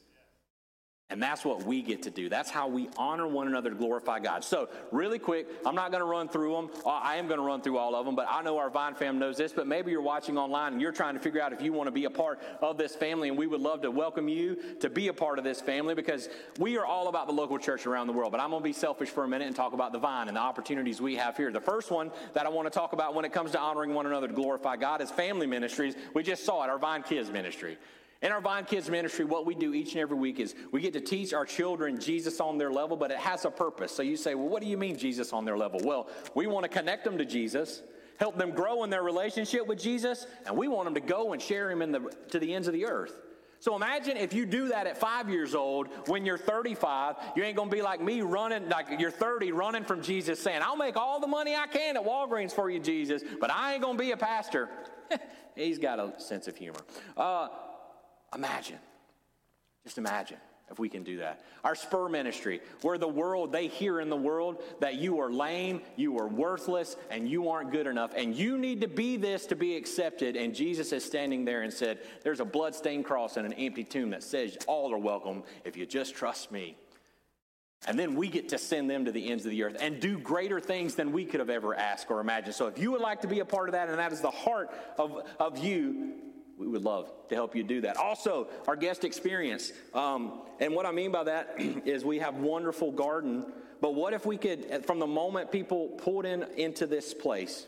[1.12, 2.30] And that's what we get to do.
[2.30, 4.44] That's how we honor one another to glorify God.
[4.44, 6.70] So, really quick, I'm not going to run through them.
[6.84, 8.96] Uh, I am going to run through all of them, but I know our Vine
[8.96, 9.54] fam knows this.
[9.54, 11.92] But maybe you're watching online and you're trying to figure out if you want to
[11.92, 13.30] be a part of this family.
[13.30, 16.28] And we would love to welcome you to be a part of this family because
[16.58, 18.32] we are all about the local church around the world.
[18.32, 20.36] But I'm going to be selfish for a minute and talk about the Vine and
[20.36, 21.52] the opportunities we have here.
[21.52, 24.08] The first one that I want to talk about when it comes to honoring one
[24.08, 25.94] another to glorify God is family ministries.
[26.16, 27.78] We just saw it, our Vine Kids ministry.
[28.26, 30.94] In our Vine Kids ministry, what we do each and every week is we get
[30.94, 33.92] to teach our children Jesus on their level, but it has a purpose.
[33.92, 35.80] So you say, well, what do you mean Jesus on their level?
[35.84, 37.84] Well, we want to connect them to Jesus,
[38.18, 41.42] help them grow in their relationship with Jesus, and we want them to go and
[41.42, 43.14] share him in the, to the ends of the earth.
[43.60, 47.56] So imagine if you do that at five years old, when you're 35, you ain't
[47.56, 51.20] gonna be like me running, like you're 30, running from Jesus saying, I'll make all
[51.20, 54.18] the money I can at Walgreens for you, Jesus, but I ain't gonna be a
[54.18, 54.70] pastor.
[55.56, 56.82] He's got a sense of humor.
[57.16, 57.50] Uh,
[58.36, 58.80] Imagine.
[59.84, 60.38] Just imagine
[60.72, 61.44] if we can do that.
[61.64, 65.82] Our spur ministry, where the world, they hear in the world that you are lame,
[65.96, 69.56] you are worthless, and you aren't good enough, and you need to be this to
[69.56, 70.36] be accepted.
[70.36, 74.10] And Jesus is standing there and said, There's a bloodstained cross and an empty tomb
[74.10, 76.78] that says, All are welcome if you just trust me.
[77.88, 80.18] And then we get to send them to the ends of the earth and do
[80.18, 82.56] greater things than we could have ever asked or imagined.
[82.56, 84.32] So if you would like to be a part of that, and that is the
[84.32, 86.14] heart of, of you,
[86.58, 87.98] we would love to help you do that.
[87.98, 89.72] Also, our guest experience.
[89.94, 93.46] Um, and what I mean by that is we have wonderful garden.
[93.82, 97.68] But what if we could, from the moment people pulled in into this place,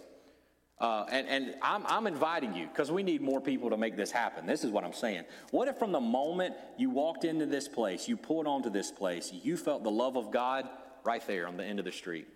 [0.79, 4.11] uh, and, and I'm, I'm inviting you because we need more people to make this
[4.11, 4.45] happen.
[4.45, 5.23] This is what I'm saying.
[5.49, 9.33] What if from the moment you walked into this place, you pulled onto this place,
[9.33, 10.69] you felt the love of God
[11.03, 12.27] right there on the end of the street?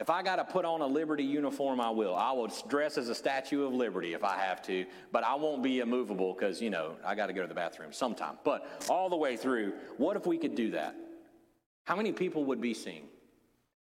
[0.00, 2.14] If I got to put on a Liberty uniform, I will.
[2.14, 5.60] I will dress as a Statue of Liberty if I have to, but I won't
[5.60, 8.38] be immovable because, you know, I got to go to the bathroom sometime.
[8.44, 10.94] But all the way through, what if we could do that?
[11.84, 13.04] How many people would be seen?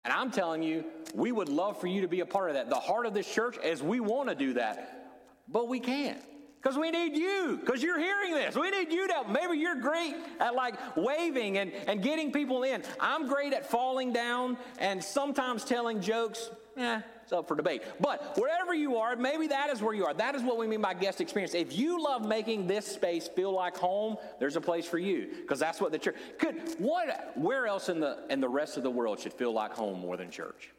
[0.05, 0.83] And I'm telling you,
[1.15, 2.69] we would love for you to be a part of that.
[2.69, 5.09] The heart of this church is we want to do that,
[5.47, 6.21] but we can't.
[6.63, 8.55] Because we need you, because you're hearing this.
[8.55, 12.83] We need you to, maybe you're great at like waving and, and getting people in.
[13.01, 16.49] I'm great at falling down and sometimes telling jokes.
[16.77, 17.83] Eh, it's up for debate.
[17.99, 20.13] But wherever you are, maybe that is where you are.
[20.13, 21.53] That is what we mean by guest experience.
[21.53, 25.31] If you love making this space feel like home, there's a place for you.
[25.41, 28.83] Because that's what the church could what where else in the in the rest of
[28.83, 30.71] the world should feel like home more than church?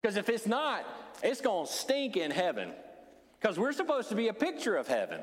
[0.00, 0.86] Because if it's not,
[1.20, 2.72] it's gonna stink in heaven
[3.42, 5.20] because we're supposed to be a picture of heaven.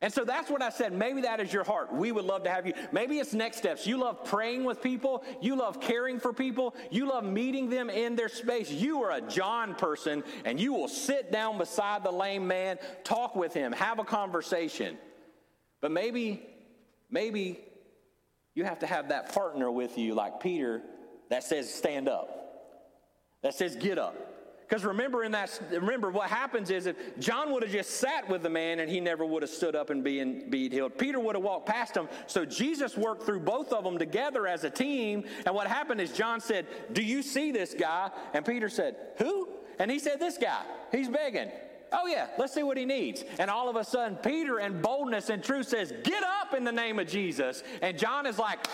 [0.00, 0.92] And so that's what I said.
[0.92, 1.92] Maybe that is your heart.
[1.92, 2.74] We would love to have you.
[2.92, 3.84] Maybe it's next steps.
[3.84, 5.24] You love praying with people.
[5.40, 6.76] You love caring for people.
[6.90, 8.70] You love meeting them in their space.
[8.70, 13.34] You are a John person and you will sit down beside the lame man, talk
[13.34, 14.98] with him, have a conversation.
[15.80, 16.46] But maybe,
[17.10, 17.58] maybe
[18.54, 20.82] you have to have that partner with you like Peter
[21.30, 22.28] that says stand up,
[23.42, 24.27] that says get up.
[24.68, 28.42] Because remember in that remember what happens is if John would have just sat with
[28.42, 30.98] the man and he never would have stood up and been, be healed.
[30.98, 32.06] Peter would have walked past him.
[32.26, 35.24] So Jesus worked through both of them together as a team.
[35.46, 38.10] And what happened is John said, Do you see this guy?
[38.34, 39.48] And Peter said, Who?
[39.78, 40.62] And he said, This guy.
[40.92, 41.50] He's begging.
[41.90, 43.24] Oh, yeah, let's see what he needs.
[43.38, 46.72] And all of a sudden, Peter, in boldness and truth, says, Get up in the
[46.72, 47.62] name of Jesus.
[47.80, 48.66] And John is like,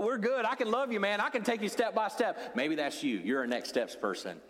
[0.00, 0.46] we're good.
[0.46, 1.20] I can love you, man.
[1.20, 2.56] I can take you step by step.
[2.56, 3.18] Maybe that's you.
[3.18, 4.40] You're a next steps person.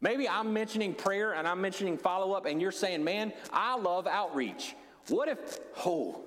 [0.00, 4.06] Maybe I'm mentioning prayer and I'm mentioning follow up, and you're saying, man, I love
[4.06, 4.74] outreach.
[5.08, 5.38] What if,
[5.84, 6.24] oh,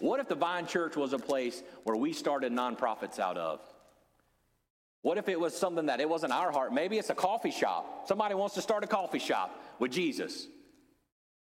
[0.00, 3.60] what if the Vine Church was a place where we started nonprofits out of?
[5.02, 6.72] What if it was something that it wasn't our heart?
[6.72, 8.08] Maybe it's a coffee shop.
[8.08, 10.48] Somebody wants to start a coffee shop with Jesus.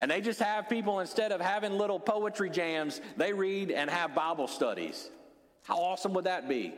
[0.01, 4.13] And they just have people, instead of having little poetry jams, they read and have
[4.13, 5.09] Bible studies.
[5.63, 6.73] How awesome would that be?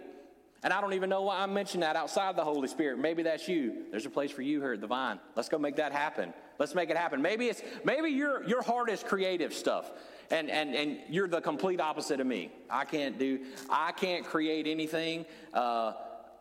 [0.63, 2.97] And I don't even know why I'm mentioning that outside the Holy Spirit.
[2.97, 3.85] Maybe that's you.
[3.91, 5.19] There's a place for you here at the Vine.
[5.35, 6.33] Let's go make that happen.
[6.57, 7.21] Let's make it happen.
[7.21, 9.91] Maybe it's maybe your your heart is creative stuff.
[10.31, 12.51] And and and you're the complete opposite of me.
[12.69, 13.39] I can't do
[13.69, 15.25] I can't create anything.
[15.53, 15.93] Uh,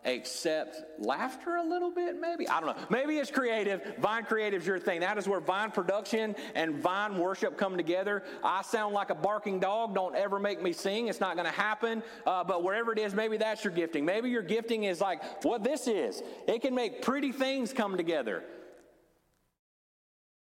[0.07, 2.49] except laughter a little bit, maybe.
[2.49, 2.85] I don't know.
[2.89, 3.83] Maybe it's creative.
[3.99, 5.01] Vine creative is your thing.
[5.01, 8.23] That is where Vine production and Vine worship come together.
[8.43, 9.95] I sound like a barking dog.
[9.95, 11.09] Don't ever make me sing.
[11.09, 12.05] It's not going to happen.
[12.25, 14.05] Uh, but wherever it is, maybe that's your gifting.
[14.05, 16.23] Maybe your gifting is like what this is.
[16.47, 18.45] It can make pretty things come together.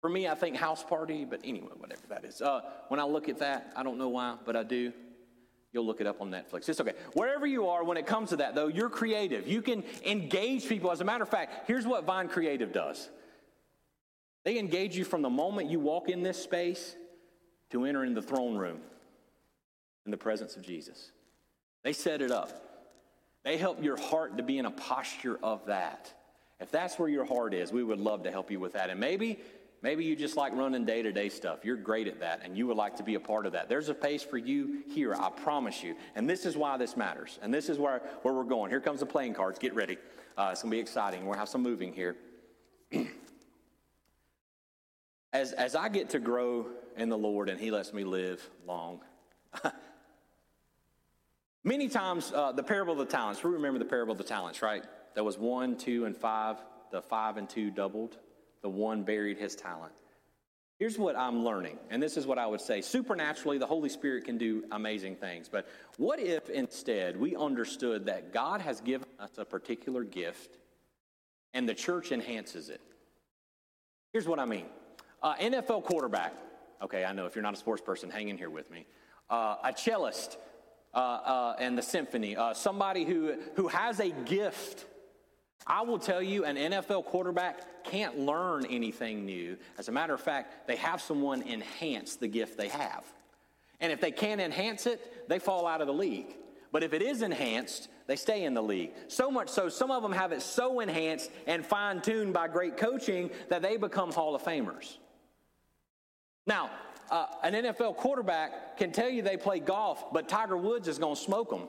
[0.00, 2.40] For me, I think house party, but anyway, whatever that is.
[2.40, 4.92] Uh, when I look at that, I don't know why, but I do.
[5.72, 6.68] You'll look it up on Netflix.
[6.68, 6.94] It's okay.
[7.12, 9.46] Wherever you are, when it comes to that, though, you're creative.
[9.46, 10.90] You can engage people.
[10.90, 13.08] As a matter of fact, here's what Vine Creative does
[14.44, 16.96] they engage you from the moment you walk in this space
[17.70, 18.80] to enter in the throne room
[20.06, 21.12] in the presence of Jesus.
[21.84, 22.64] They set it up.
[23.44, 26.12] They help your heart to be in a posture of that.
[26.60, 28.88] If that's where your heart is, we would love to help you with that.
[28.90, 29.38] And maybe
[29.80, 31.64] Maybe you just like running day to day stuff.
[31.64, 33.68] You're great at that, and you would like to be a part of that.
[33.68, 35.94] There's a place for you here, I promise you.
[36.16, 37.38] And this is why this matters.
[37.42, 38.70] And this is where, where we're going.
[38.70, 39.58] Here comes the playing cards.
[39.58, 39.96] Get ready.
[40.36, 41.26] Uh, it's going to be exciting.
[41.26, 42.16] We'll have some moving here.
[45.32, 49.00] as, as I get to grow in the Lord and He lets me live long,
[51.62, 54.60] many times uh, the parable of the talents, we remember the parable of the talents,
[54.60, 54.82] right?
[55.14, 56.56] That was one, two, and five.
[56.90, 58.16] The five and two doubled
[58.62, 59.92] the one buried his talent.
[60.78, 62.80] Here's what I'm learning, and this is what I would say.
[62.82, 65.48] Supernaturally, the Holy Spirit can do amazing things.
[65.48, 65.66] But
[65.96, 70.56] what if instead we understood that God has given us a particular gift
[71.52, 72.80] and the church enhances it?
[74.12, 74.66] Here's what I mean
[75.20, 76.34] uh, NFL quarterback.
[76.80, 78.86] Okay, I know if you're not a sports person, hang in here with me.
[79.28, 80.38] Uh, a cellist
[80.94, 84.86] uh, uh and the symphony, uh, somebody who, who has a gift
[85.66, 89.56] I will tell you, an NFL quarterback can't learn anything new.
[89.76, 93.04] As a matter of fact, they have someone enhance the gift they have.
[93.80, 96.36] And if they can't enhance it, they fall out of the league.
[96.72, 98.90] But if it is enhanced, they stay in the league.
[99.08, 102.76] So much so, some of them have it so enhanced and fine tuned by great
[102.76, 104.96] coaching that they become Hall of Famers.
[106.46, 106.70] Now,
[107.10, 111.14] uh, an NFL quarterback can tell you they play golf, but Tiger Woods is going
[111.14, 111.68] to smoke them.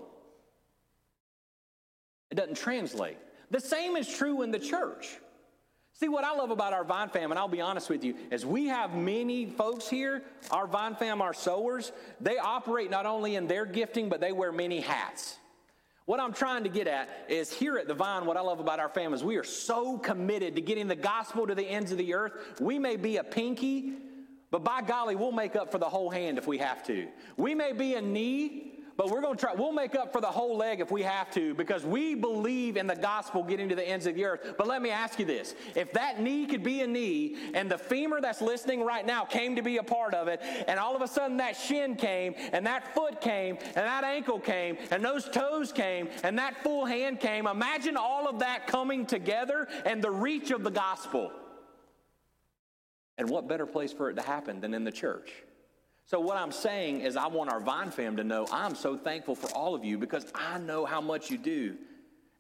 [2.30, 3.18] It doesn't translate.
[3.52, 5.18] The same is true in the church.
[5.94, 8.46] See, what I love about our Vine fam, and I'll be honest with you, is
[8.46, 13.48] we have many folks here, our Vine fam, our sowers, they operate not only in
[13.48, 15.38] their gifting, but they wear many hats.
[16.06, 18.80] What I'm trying to get at is here at the Vine, what I love about
[18.80, 21.98] our fam is we are so committed to getting the gospel to the ends of
[21.98, 22.62] the earth.
[22.62, 23.94] We may be a pinky,
[24.52, 27.08] but by golly, we'll make up for the whole hand if we have to.
[27.36, 30.28] We may be a knee, but we're going to try, we'll make up for the
[30.28, 33.88] whole leg if we have to because we believe in the gospel getting to the
[33.88, 34.56] ends of the earth.
[34.58, 37.78] But let me ask you this if that knee could be a knee and the
[37.78, 41.02] femur that's listening right now came to be a part of it, and all of
[41.02, 45.30] a sudden that shin came, and that foot came, and that ankle came, and those
[45.30, 50.12] toes came, and that full hand came, imagine all of that coming together and the
[50.12, 51.32] reach of the gospel.
[53.18, 55.32] And what better place for it to happen than in the church?
[56.10, 59.36] So, what I'm saying is, I want our Vine fam to know I'm so thankful
[59.36, 61.78] for all of you because I know how much you do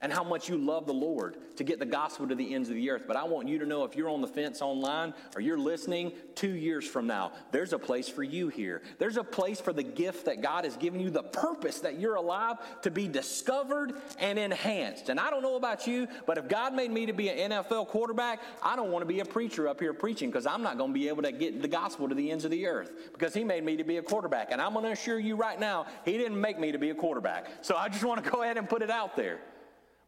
[0.02, 2.76] and how much you love the Lord to get the gospel to the ends of
[2.76, 3.04] the earth.
[3.06, 6.14] But I want you to know if you're on the fence online or you're listening
[6.36, 8.82] two years from now, there's a place for you here.
[8.98, 12.16] There's a place for the gift that God has given you, the purpose that you're
[12.16, 15.10] alive to be discovered and enhanced.
[15.10, 17.88] And I don't know about you, but if God made me to be an NFL
[17.90, 20.92] quarterback, I don't want to be a preacher up here preaching because I'm not going
[20.92, 23.44] to be able to get the gospel to the ends of the earth because He
[23.44, 24.52] made me to be a quarterback.
[24.52, 26.96] And I'm going to assure you right now, He didn't make me to be a
[26.96, 27.48] quarterback.
[27.62, 29.40] So I just want to go ahead and put it out there.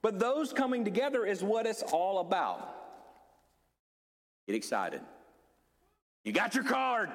[0.01, 2.75] But those coming together is what it's all about.
[4.47, 5.01] Get excited.
[6.23, 7.09] You got your card.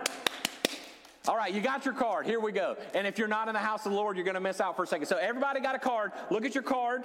[1.28, 2.26] All right, you got your card.
[2.26, 2.76] Here we go.
[2.94, 4.76] And if you're not in the house of the Lord, you're going to miss out
[4.76, 5.06] for a second.
[5.06, 6.12] So, everybody got a card.
[6.30, 7.02] Look at your card.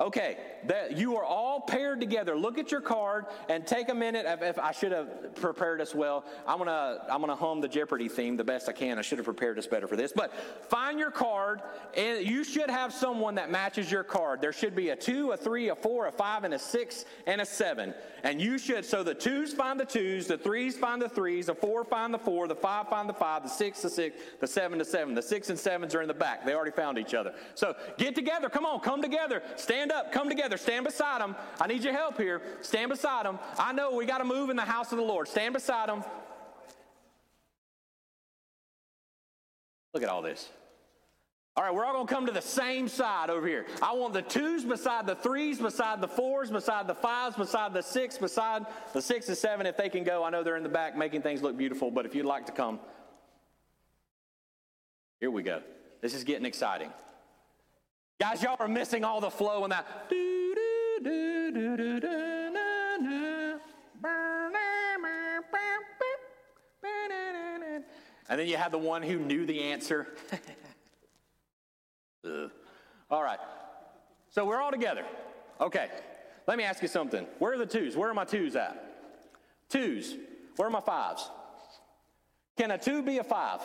[0.00, 2.34] Okay, that you are all paired together.
[2.34, 4.24] Look at your card and take a minute.
[4.26, 8.08] If, if I should have prepared us well, I'm gonna I'm gonna hum the Jeopardy
[8.08, 8.98] theme the best I can.
[8.98, 10.10] I should have prepared us better for this.
[10.10, 10.32] But
[10.70, 11.60] find your card,
[11.94, 14.40] and you should have someone that matches your card.
[14.40, 17.42] There should be a two, a three, a four, a five, and a six, and
[17.42, 17.92] a seven.
[18.22, 18.86] And you should.
[18.86, 22.18] So the twos find the twos, the threes find the threes, the four find the
[22.18, 25.14] four, the five find the five, the six the six, the seven the seven.
[25.14, 26.46] The six and sevens are in the back.
[26.46, 27.34] They already found each other.
[27.54, 28.48] So get together.
[28.48, 29.42] Come on, come together.
[29.56, 31.34] Stand Stand up, come together, stand beside them.
[31.60, 32.40] I need your help here.
[32.60, 33.40] Stand beside them.
[33.58, 35.26] I know we got to move in the house of the Lord.
[35.26, 36.04] Stand beside them.
[39.92, 40.48] Look at all this.
[41.56, 43.66] All right, we're all going to come to the same side over here.
[43.82, 47.82] I want the twos beside the threes, beside the fours, beside the fives, beside the
[47.82, 50.22] six, beside the six and seven if they can go.
[50.22, 52.52] I know they're in the back making things look beautiful, but if you'd like to
[52.52, 52.78] come,
[55.18, 55.62] here we go.
[56.00, 56.92] This is getting exciting.
[58.20, 59.86] Guys, y'all are missing all the flow in that.
[68.28, 70.06] And then you have the one who knew the answer.
[73.10, 73.38] all right.
[74.28, 75.06] So we're all together.
[75.58, 75.88] Okay.
[76.46, 77.26] Let me ask you something.
[77.38, 77.96] Where are the twos?
[77.96, 78.84] Where are my twos at?
[79.70, 80.14] Twos.
[80.56, 81.30] Where are my fives?
[82.58, 83.60] Can a two be a five?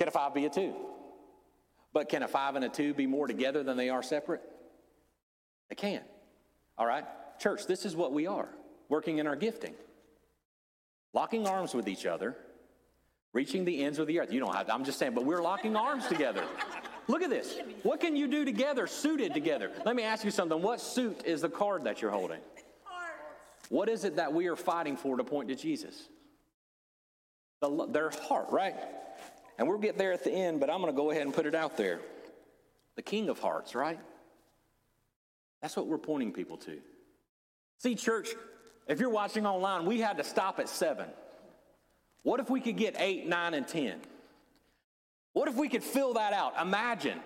[0.00, 0.74] Can a five be a two?
[1.92, 4.42] But can a five and a two be more together than they are separate?
[5.68, 6.00] They can.
[6.78, 7.04] All right?
[7.38, 8.48] Church, this is what we are
[8.88, 9.74] working in our gifting.
[11.14, 12.36] Locking arms with each other,
[13.32, 14.32] reaching the ends of the earth.
[14.32, 16.44] You don't have to, I'm just saying, but we're locking arms together.
[17.08, 17.58] Look at this.
[17.82, 19.70] What can you do together, suited together?
[19.84, 20.62] Let me ask you something.
[20.62, 22.40] What suit is the card that you're holding?
[23.68, 26.08] What is it that we are fighting for to point to Jesus?
[27.60, 28.76] The, their heart, right?
[29.58, 31.46] And we'll get there at the end, but I'm going to go ahead and put
[31.46, 32.00] it out there.
[32.96, 33.98] The King of Hearts, right?
[35.60, 36.78] That's what we're pointing people to.
[37.78, 38.30] See, church,
[38.88, 41.08] if you're watching online, we had to stop at seven.
[42.22, 44.00] What if we could get eight, nine, and 10?
[45.32, 46.54] What if we could fill that out?
[46.60, 47.20] Imagine.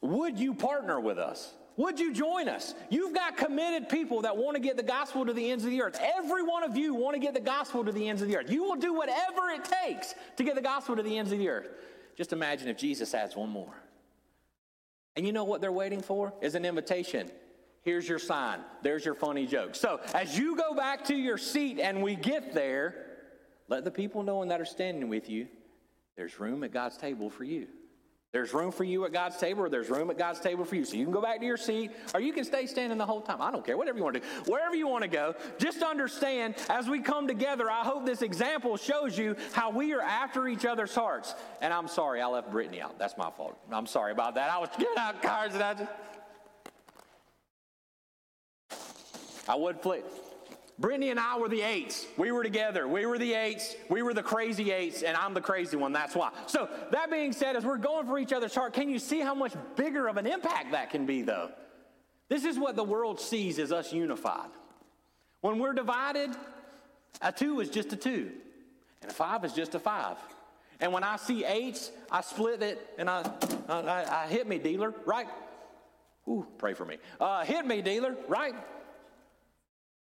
[0.00, 1.52] Would you partner with us?
[1.76, 2.74] Would you join us?
[2.90, 5.82] You've got committed people that want to get the gospel to the ends of the
[5.82, 5.98] earth.
[6.16, 8.50] Every one of you want to get the gospel to the ends of the earth.
[8.50, 11.48] You will do whatever it takes to get the gospel to the ends of the
[11.48, 11.68] earth.
[12.16, 13.74] Just imagine if Jesus adds one more.
[15.16, 16.32] And you know what they're waiting for?
[16.40, 17.30] Is an invitation.
[17.82, 18.60] Here's your sign.
[18.82, 19.74] There's your funny joke.
[19.74, 23.06] So as you go back to your seat and we get there,
[23.68, 25.48] let the people know that are standing with you,
[26.16, 27.66] there's room at God's table for you.
[28.32, 30.86] There's room for you at God's table, or there's room at God's table for you.
[30.86, 33.20] So you can go back to your seat, or you can stay standing the whole
[33.20, 33.42] time.
[33.42, 34.26] I don't care, whatever you want to do.
[34.50, 38.78] Wherever you want to go, just understand as we come together, I hope this example
[38.78, 41.34] shows you how we are after each other's hearts.
[41.60, 42.98] And I'm sorry, I left Brittany out.
[42.98, 43.58] That's my fault.
[43.70, 44.50] I'm sorry about that.
[44.50, 45.90] I was getting out cards and I just.
[49.46, 50.10] I would flip.
[50.82, 52.06] Brittany and I were the eights.
[52.16, 52.88] We were together.
[52.88, 53.76] We were the eights.
[53.88, 55.92] We were the crazy eights, and I'm the crazy one.
[55.92, 56.32] That's why.
[56.48, 59.32] So, that being said, as we're going for each other's heart, can you see how
[59.32, 61.52] much bigger of an impact that can be, though?
[62.28, 64.50] This is what the world sees as us unified.
[65.40, 66.30] When we're divided,
[67.20, 68.32] a two is just a two,
[69.02, 70.16] and a five is just a five.
[70.80, 73.30] And when I see eights, I split it and I,
[73.68, 75.28] I, I hit me, dealer, right?
[76.26, 76.96] Ooh, pray for me.
[77.20, 78.54] Uh, hit me, dealer, right?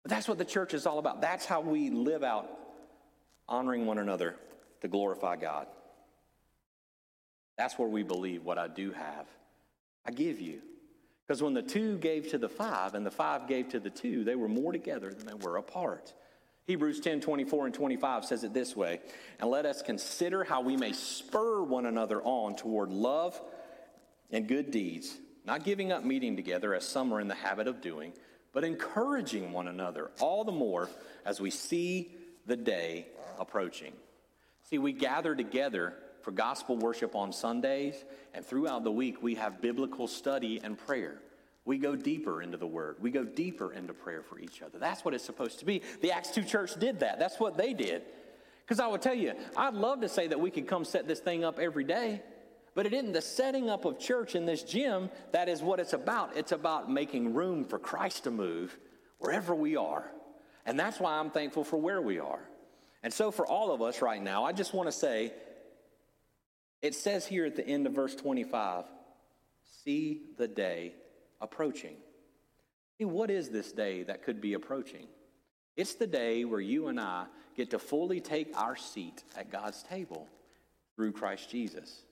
[0.06, 1.20] But that's what the church is all about.
[1.20, 2.48] That's how we live out
[3.48, 4.36] honoring one another
[4.80, 5.66] to glorify God.
[7.58, 9.26] That's where we believe what I do have,
[10.06, 10.60] I give you.
[11.26, 14.22] Because when the two gave to the five and the five gave to the two,
[14.22, 16.12] they were more together than they were apart.
[16.68, 19.00] Hebrews 10 24 and 25 says it this way
[19.40, 23.40] And let us consider how we may spur one another on toward love
[24.30, 27.80] and good deeds, not giving up meeting together as some are in the habit of
[27.80, 28.12] doing
[28.56, 30.88] but encouraging one another all the more
[31.26, 32.10] as we see
[32.46, 33.06] the day
[33.38, 33.92] approaching.
[34.70, 35.92] See, we gather together
[36.22, 38.02] for gospel worship on Sundays,
[38.32, 41.18] and throughout the week, we have biblical study and prayer.
[41.66, 42.96] We go deeper into the Word.
[42.98, 44.78] We go deeper into prayer for each other.
[44.78, 45.82] That's what it's supposed to be.
[46.00, 47.18] The Acts 2 church did that.
[47.18, 48.04] That's what they did.
[48.64, 51.20] Because I would tell you, I'd love to say that we could come set this
[51.20, 52.22] thing up every day.
[52.76, 55.94] But it isn't the setting up of church in this gym that is what it's
[55.94, 56.36] about.
[56.36, 58.78] It's about making room for Christ to move
[59.18, 60.04] wherever we are.
[60.66, 62.46] And that's why I'm thankful for where we are.
[63.02, 65.32] And so, for all of us right now, I just want to say
[66.82, 68.84] it says here at the end of verse 25
[69.84, 70.92] see the day
[71.40, 71.96] approaching.
[72.98, 75.06] See, what is this day that could be approaching?
[75.76, 77.24] It's the day where you and I
[77.56, 80.28] get to fully take our seat at God's table
[80.94, 82.02] through Christ Jesus.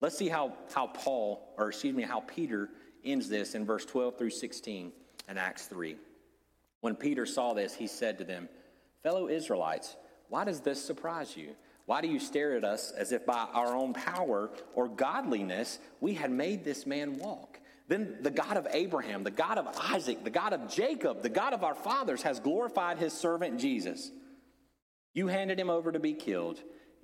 [0.00, 2.70] Let's see how, how Paul, or excuse me, how Peter
[3.04, 4.92] ends this in verse 12 through 16
[5.28, 5.96] in Acts 3.
[6.80, 8.48] When Peter saw this, he said to them,
[9.02, 9.96] Fellow Israelites,
[10.28, 11.56] why does this surprise you?
[11.86, 16.14] Why do you stare at us as if by our own power or godliness we
[16.14, 17.58] had made this man walk?
[17.88, 21.54] Then the God of Abraham, the God of Isaac, the God of Jacob, the God
[21.54, 24.10] of our fathers has glorified his servant Jesus.
[25.14, 26.62] You handed him over to be killed.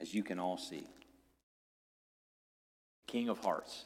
[0.00, 0.86] as you can all see.
[3.06, 3.84] King of hearts.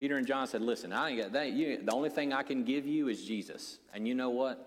[0.00, 1.52] Peter and John said, Listen, I ain't got that.
[1.52, 3.78] You, the only thing I can give you is Jesus.
[3.92, 4.66] And you know what?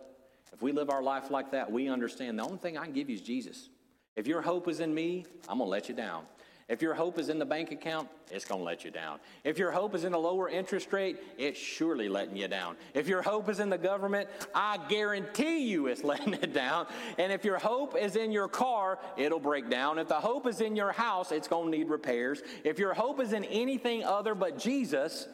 [0.54, 3.10] If we live our life like that, we understand the only thing I can give
[3.10, 3.70] you is Jesus.
[4.16, 6.26] If your hope is in me, I'm going to let you down.
[6.70, 9.20] If your hope is in the bank account, it's going to let you down.
[9.44, 12.78] If your hope is in a lower interest rate, it's surely letting you down.
[12.94, 16.88] If your hope is in the government, I guarantee you it's letting it down.
[17.18, 20.00] And if your hope is in your car, it'll break down.
[20.00, 22.42] If the hope is in your house, it's going to need repairs.
[22.64, 25.28] If your hope is in anything other but Jesus,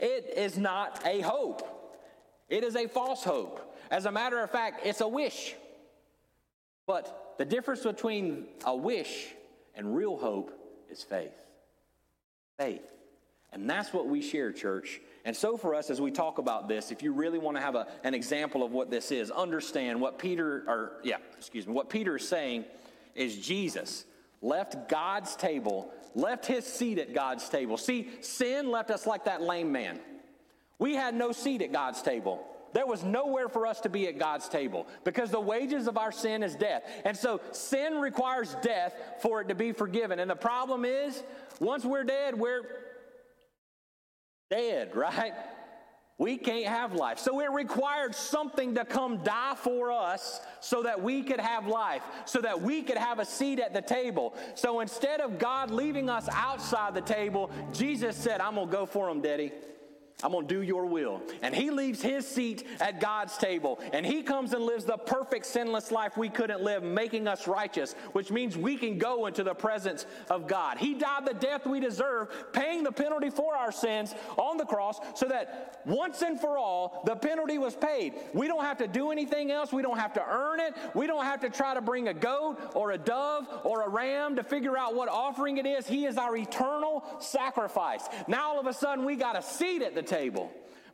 [0.00, 1.68] it is not a hope.
[2.48, 3.74] It is a false hope.
[3.90, 5.54] As a matter of fact, it's a wish.
[6.86, 9.28] But the difference between a wish
[9.74, 10.58] and real hope
[10.92, 11.34] is faith.
[12.58, 12.92] Faith.
[13.52, 15.00] And that's what we share, church.
[15.24, 17.74] And so, for us, as we talk about this, if you really want to have
[17.74, 21.90] a, an example of what this is, understand what Peter, or yeah, excuse me, what
[21.90, 22.64] Peter is saying
[23.14, 24.04] is Jesus
[24.40, 27.76] left God's table, left his seat at God's table.
[27.76, 30.00] See, sin left us like that lame man.
[30.78, 32.44] We had no seat at God's table.
[32.72, 36.12] There was nowhere for us to be at God's table because the wages of our
[36.12, 36.82] sin is death.
[37.04, 40.18] And so sin requires death for it to be forgiven.
[40.18, 41.22] And the problem is,
[41.60, 42.62] once we're dead, we're
[44.50, 45.32] dead, right?
[46.18, 47.18] We can't have life.
[47.18, 52.02] So it required something to come die for us so that we could have life,
[52.26, 54.34] so that we could have a seat at the table.
[54.54, 58.86] So instead of God leaving us outside the table, Jesus said, I'm going to go
[58.86, 59.50] for them, Daddy.
[60.22, 61.20] I'm going to do your will.
[61.42, 63.80] And he leaves his seat at God's table.
[63.92, 67.94] And he comes and lives the perfect sinless life we couldn't live, making us righteous,
[68.12, 70.78] which means we can go into the presence of God.
[70.78, 75.00] He died the death we deserve, paying the penalty for our sins on the cross
[75.14, 78.14] so that once and for all, the penalty was paid.
[78.32, 79.72] We don't have to do anything else.
[79.72, 80.74] We don't have to earn it.
[80.94, 84.36] We don't have to try to bring a goat or a dove or a ram
[84.36, 85.86] to figure out what offering it is.
[85.86, 88.04] He is our eternal sacrifice.
[88.28, 90.11] Now all of a sudden, we got a seat at the table.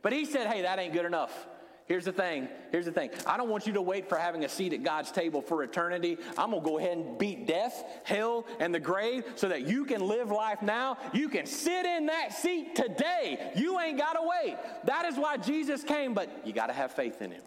[0.01, 1.47] But he said, hey, that ain't good enough.
[1.85, 2.47] Here's the thing.
[2.71, 3.09] Here's the thing.
[3.25, 6.17] I don't want you to wait for having a seat at God's table for eternity.
[6.37, 9.85] I'm going to go ahead and beat death, hell, and the grave so that you
[9.85, 10.99] can live life now.
[11.13, 13.51] You can sit in that seat today.
[13.55, 14.55] You ain't got to wait.
[14.83, 17.41] That is why Jesus came, but you got to have faith in him.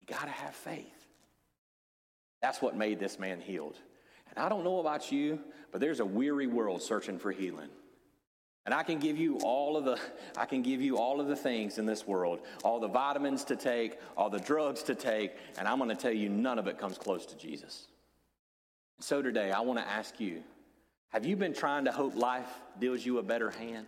[0.00, 0.86] You got to have faith.
[2.40, 3.76] That's what made this man healed.
[4.30, 5.38] And I don't know about you,
[5.70, 7.68] but there's a weary world searching for healing.
[8.66, 9.98] And I can give you all of the
[10.36, 13.56] I can give you all of the things in this world, all the vitamins to
[13.56, 16.78] take, all the drugs to take, and I'm going to tell you none of it
[16.78, 17.86] comes close to Jesus.
[19.00, 20.42] So today I want to ask you,
[21.10, 22.48] have you been trying to hope life
[22.78, 23.86] deals you a better hand?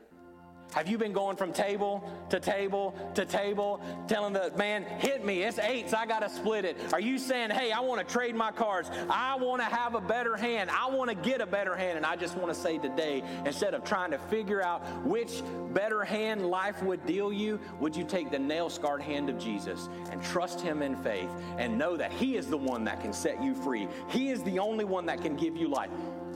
[0.75, 5.43] Have you been going from table to table to table, telling the man, hit me,
[5.43, 6.77] it's eights, I got to split it?
[6.93, 8.91] Are you saying, hey, I want to trade my cards?
[9.09, 10.71] I want to have a better hand.
[10.71, 11.97] I want to get a better hand.
[11.97, 15.43] And I just want to say today, instead of trying to figure out which
[15.73, 19.89] better hand life would deal you, would you take the nail scarred hand of Jesus
[20.11, 23.43] and trust him in faith and know that he is the one that can set
[23.43, 23.89] you free?
[24.09, 25.91] He is the only one that can give you life.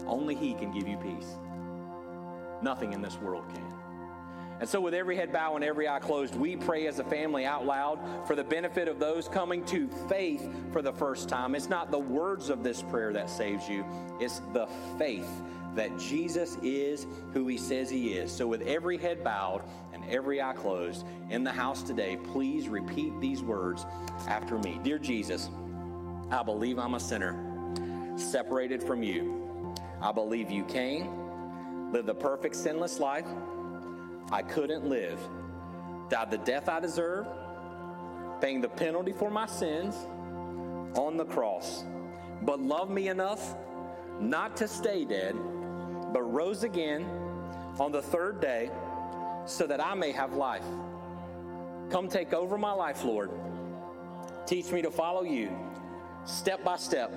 [0.07, 1.37] Only he can give you peace.
[2.63, 3.84] Nothing in this world can.
[4.65, 7.45] And so, with every head bowed and every eye closed, we pray as a family
[7.45, 11.55] out loud for the benefit of those coming to faith for the first time.
[11.55, 13.85] It's not the words of this prayer that saves you,
[14.21, 15.29] it's the faith
[15.75, 18.33] that Jesus is who he says he is.
[18.33, 23.13] So, with every head bowed and every eye closed in the house today, please repeat
[23.21, 23.85] these words
[24.29, 25.51] after me Dear Jesus,
[26.31, 27.37] I believe I'm a sinner,
[28.17, 29.75] separated from you.
[30.01, 33.27] I believe you came, lived the perfect sinless life
[34.35, 35.21] I couldn't live,
[36.09, 37.25] died the death I deserve,
[38.41, 39.95] paying the penalty for my sins
[40.97, 41.85] on the cross,
[42.43, 43.55] but loved me enough
[44.19, 45.37] not to stay dead,
[46.13, 47.05] but rose again
[47.79, 48.73] on the third day
[49.47, 50.67] so that I may have life.
[51.91, 53.31] Come take over my life, Lord.
[54.47, 55.49] Teach me to follow you
[56.25, 57.13] step by step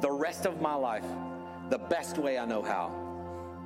[0.00, 1.04] the rest of my life
[1.70, 3.03] the best way I know how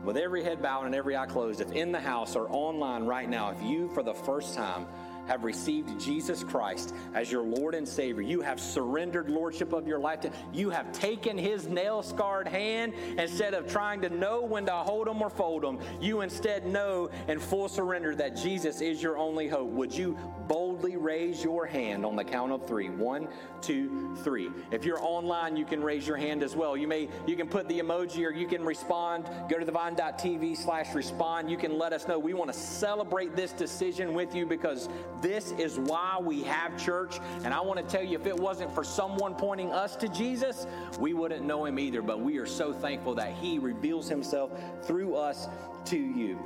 [0.05, 3.29] with every head bowed and every eye closed, if in the house or online right
[3.29, 4.87] now, if you for the first time
[5.29, 9.99] have received Jesus Christ as your Lord and Savior, you have surrendered lordship of your
[9.99, 14.67] life to, you have taken his nail scarred hand instead of trying to know when
[14.67, 19.03] to hold him or fold him, you instead know in full surrender that Jesus is
[19.03, 19.69] your only hope.
[19.69, 20.17] Would you
[20.49, 22.89] boldly raise your hand on the count of three.
[22.89, 23.29] One,
[23.61, 24.51] two, three.
[24.71, 26.77] If you're online, you can raise your hand as well.
[26.77, 29.29] You may you can put the emoji or you can respond.
[29.49, 31.51] Go to thevine.tv slash respond.
[31.51, 32.19] You can let us know.
[32.19, 34.89] We want to celebrate this decision with you because
[35.21, 37.19] this is why we have church.
[37.45, 40.67] And I want to tell you, if it wasn't for someone pointing us to Jesus,
[40.99, 42.03] we wouldn't know him either.
[42.03, 44.53] But we are so thankful that he reveals himself
[44.83, 45.49] through us
[45.87, 46.39] to you.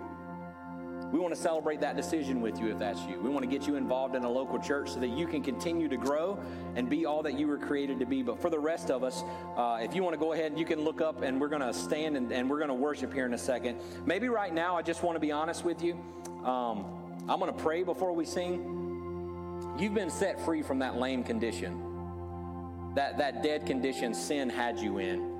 [1.12, 3.20] We want to celebrate that decision with you if that's you.
[3.20, 5.86] We want to get you involved in a local church so that you can continue
[5.88, 6.42] to grow
[6.74, 8.22] and be all that you were created to be.
[8.22, 9.22] But for the rest of us,
[9.54, 11.74] uh, if you want to go ahead, you can look up and we're going to
[11.74, 13.78] stand and, and we're going to worship here in a second.
[14.06, 16.02] Maybe right now, I just want to be honest with you.
[16.46, 19.74] Um, I'm going to pray before we sing.
[19.78, 21.80] You've been set free from that lame condition,
[22.96, 25.32] that, that dead condition sin had you in.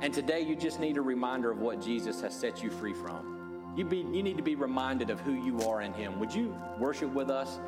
[0.00, 3.74] And today you just need a reminder of what Jesus has set you free from.
[3.76, 6.18] You, be, you need to be reminded of who you are in Him.
[6.18, 7.60] Would you worship with us?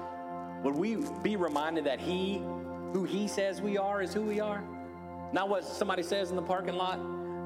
[0.62, 2.38] Would we be reminded that He,
[2.92, 4.64] who He says we are, is who we are?
[5.32, 6.98] Not what somebody says in the parking lot,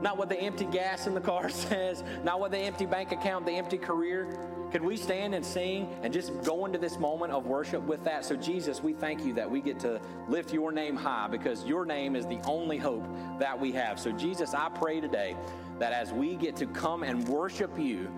[0.03, 3.45] not what the empty gas in the car says, not what the empty bank account,
[3.45, 4.29] the empty career.
[4.71, 8.25] Could we stand and sing and just go into this moment of worship with that?
[8.25, 11.87] So, Jesus, we thank you that we get to lift your name high because your
[11.87, 13.05] name is the only hope
[13.39, 13.99] that we have.
[13.99, 15.37] So, Jesus, I pray today
[15.79, 18.13] that as we get to come and worship you,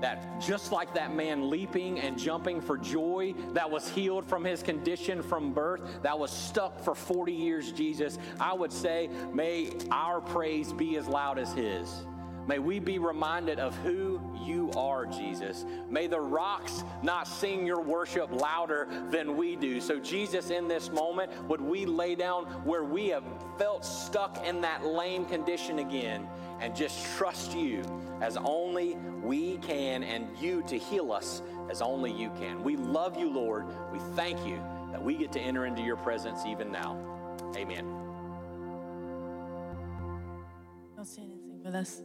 [0.00, 4.62] that just like that man leaping and jumping for joy that was healed from his
[4.62, 10.20] condition from birth, that was stuck for 40 years, Jesus, I would say, may our
[10.20, 12.04] praise be as loud as his.
[12.46, 15.64] May we be reminded of who you are, Jesus.
[15.88, 19.80] May the rocks not sing your worship louder than we do.
[19.80, 23.24] So, Jesus, in this moment, would we lay down where we have
[23.58, 26.26] felt stuck in that lame condition again
[26.60, 27.82] and just trust you
[28.20, 32.62] as only we can and you to heal us as only you can.
[32.62, 33.66] We love you, Lord.
[33.92, 36.98] We thank you that we get to enter into your presence even now.
[37.56, 37.84] Amen.
[40.96, 42.02] Don't say anything with us.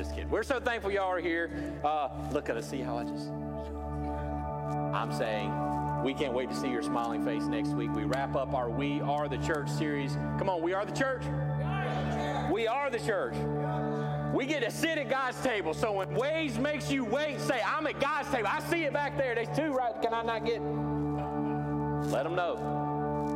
[0.00, 0.30] Just kidding.
[0.30, 1.50] We're so thankful y'all are here.
[1.84, 2.66] Uh, look at us.
[2.66, 3.28] See how I just.
[4.94, 5.52] I'm saying
[6.02, 7.92] we can't wait to see your smiling face next week.
[7.94, 10.14] We wrap up our We Are the Church series.
[10.38, 11.22] Come on, we are the church.
[12.50, 13.34] We are the church.
[14.34, 15.74] We get to sit at God's table.
[15.74, 18.48] So when Waze makes you wait, say, I'm at God's table.
[18.50, 19.34] I see it back there.
[19.34, 19.92] There's two, right?
[20.00, 20.62] Can I not get?
[22.10, 22.79] Let them know.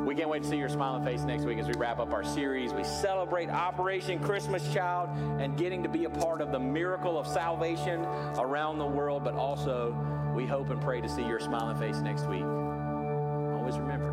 [0.04, 2.22] We can't wait to see your smiling face next week as we wrap up our
[2.22, 2.74] series.
[2.74, 5.08] We celebrate Operation Christmas Child
[5.40, 8.04] and getting to be a part of the miracle of salvation
[8.38, 9.96] around the world, but also
[10.34, 12.44] we hope and pray to see your smiling face next week.
[12.44, 14.12] Always remember,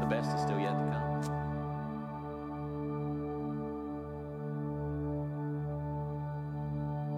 [0.00, 1.11] the best is still yet to come.